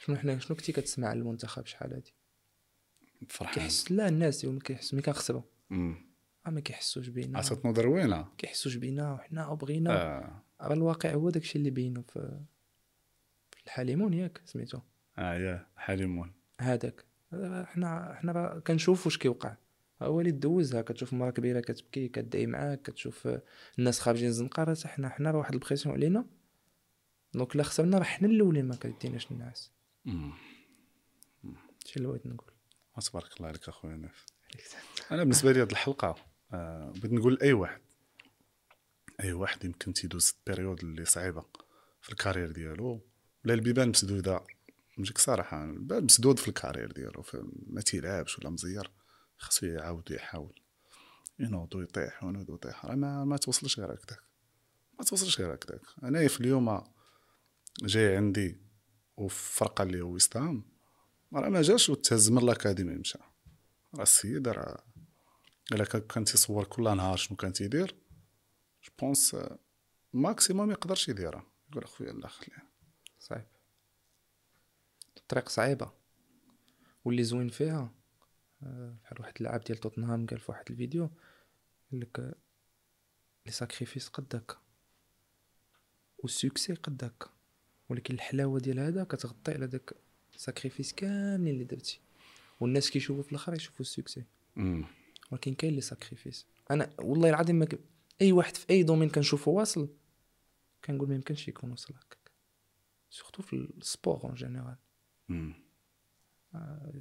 [0.05, 2.13] شنو حنا شنو كنتي كتسمع على المنتخب شحال هادي؟
[3.29, 3.53] فرحان.
[3.53, 5.41] كيحس لا الناس يوم كيحس ملي كنخسروا.
[5.71, 7.37] آه ما كيحسوش بينا.
[7.37, 9.91] عطات نظر وينه كيحسوش بينا وحنا بغينا.
[9.91, 10.43] آه.
[10.61, 12.39] راه الواقع هو داكشي اللي بينو في
[13.65, 14.79] الحليمون ياك سميتو.
[15.17, 16.33] آه يا حليمون.
[16.61, 17.05] هذاك.
[17.33, 19.55] هذا حنا حنا راه كنشوف واش كيوقع.
[20.01, 23.29] هو اللي دوزها كتشوف مرا كبيرة كتبكي كدعي معاك كتشوف
[23.79, 26.25] الناس خارجين زنقه راه حنا حنا راه واحد ال pression علينا.
[27.33, 29.71] donc لا خسرنا راه حنا الأولين ما كيديناش الناس.
[30.05, 32.50] هادشي اللي بغيت نقول.
[33.01, 34.25] تبارك الله عليك اخويا نايف
[35.11, 36.15] أنا بالنسبة لي هذه الحلقة
[36.53, 37.81] آه بغيت نقول لاي واحد
[39.23, 41.45] أي واحد يمكن تيدوز période اللي صعيبة
[42.01, 43.01] في ال carrière ديالو.
[43.45, 44.45] ولا البيبان مسدودة
[44.97, 47.23] نجيك صراحة الباب مسدود في ال carrière ديالو
[47.67, 48.91] ما تيلعبش ولا مزير
[49.37, 50.61] خاصو يعاود يحاول
[51.39, 52.85] ينوض ويطيح وينوض ويطيح.
[52.85, 54.19] راه ما, ما توصلش غير هكذاك.
[54.99, 55.81] ما توصلش غير هكذاك.
[56.03, 56.83] أنا في اليوم
[57.83, 58.61] جاي عندي
[59.17, 60.63] وفي فرقه اللي هو ويستهام
[61.33, 63.19] راه ما جاش وتهز من الاكاديمي مشى
[63.95, 64.83] راه السيد راه
[65.71, 67.95] الا كان تيصور كل نهار شنو كان تيدير
[68.83, 69.35] je pense
[70.13, 72.63] maximum يقدرش يديرها يقول اخويا لا خليها
[73.19, 73.45] صعيب
[75.17, 75.91] الطريق صعيبه
[77.05, 77.93] واللي زوين فيها
[78.61, 81.09] بحال واحد اللاعب ديال توتنهام قال في واحد الفيديو
[81.91, 82.37] قال لك
[83.45, 84.57] les sacrifices قد هكا
[86.17, 87.29] وال succès قد هكا
[87.89, 89.93] ولكن الحلاوه ديال هذا كتغطي على داك
[90.41, 91.99] ال sacrifices كاملين اللي درتي
[92.59, 94.23] والناس كيشوفوا في الآخر يشوفوا ال succès
[94.55, 94.85] مم.
[95.31, 97.79] ولكن كاين les sacrifices أنا والله العظيم ما ك...
[98.21, 99.89] اي واحد في اي domaine كنشوفه واصل
[100.85, 102.31] كنقول ما يمكنش يكون وصل هكاك
[103.09, 104.77] surtout في ال sport en général.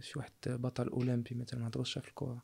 [0.01, 2.43] شي واحد بطل اولمبي مثلا ما هضروش في الكره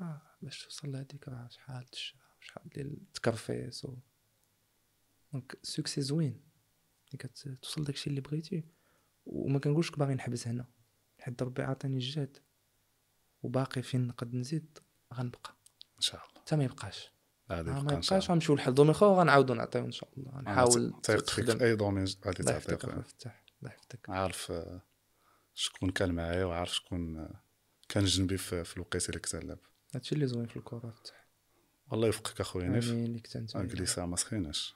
[0.00, 1.86] آه باش توصل لهاديك راه شحال
[2.40, 3.96] شحال ديال التكرفيس و
[5.32, 6.40] donc succès زوين
[7.18, 8.77] كتوصل داكشي اللي بغيتي
[9.28, 10.66] وما كنقولش باغي نحبس هنا.
[11.18, 12.36] حيت ربي عطاني الجهد
[13.42, 14.78] وباقي فين نقد نزيد؟
[15.14, 15.56] غنبقى.
[15.96, 16.40] إن شاء الله.
[16.40, 17.12] حتى ما يبقاش.
[17.50, 18.12] غادي آه ما يبقاش.
[18.12, 18.24] الله.
[18.24, 20.40] غنمشيو لواحد ال domaine اخر وغنعاودو نعطيو إن شاء الله.
[20.40, 22.84] نحاول تايق فيك في أي domaine غادي الله تعطيك.
[22.84, 23.04] الله
[23.64, 24.82] يحفظك عارف آه،
[25.54, 27.42] شكون كان معايا وعارف شكون آه،
[27.88, 29.58] كان جنبي في, الوقيته اللي كنت نلعب
[29.94, 31.28] هادشي اللي زوين في الكرة فتاح
[31.90, 32.90] والله يوفقك أخويا نايف.
[33.56, 34.74] الجليسه ما سخيناش.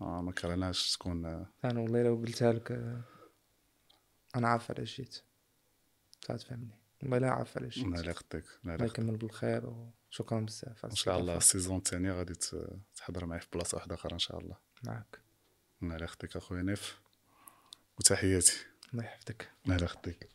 [0.00, 1.26] آه ما كرهناش تكون
[1.64, 2.72] أنا والله لو قلتها لك
[4.36, 5.22] أنا عارف علاش جيت
[6.22, 10.84] تفهمني والله لا عارف علاش جيت الله لا يخطيك الله يكمل بالخير وشكرا بزاف.
[10.84, 11.36] إن شاء الله.
[11.36, 12.34] ال saison الثانية غادي
[12.96, 14.56] تحضر معايا في بلاصة واحدة أخرى إن شاء الله.
[14.82, 15.20] معك
[15.82, 17.00] الله لا يخطيك أخويا نايف.
[17.98, 18.66] وتحياتي.
[18.92, 19.50] الله يحفظك.
[19.64, 20.28] الله لا يخطيك.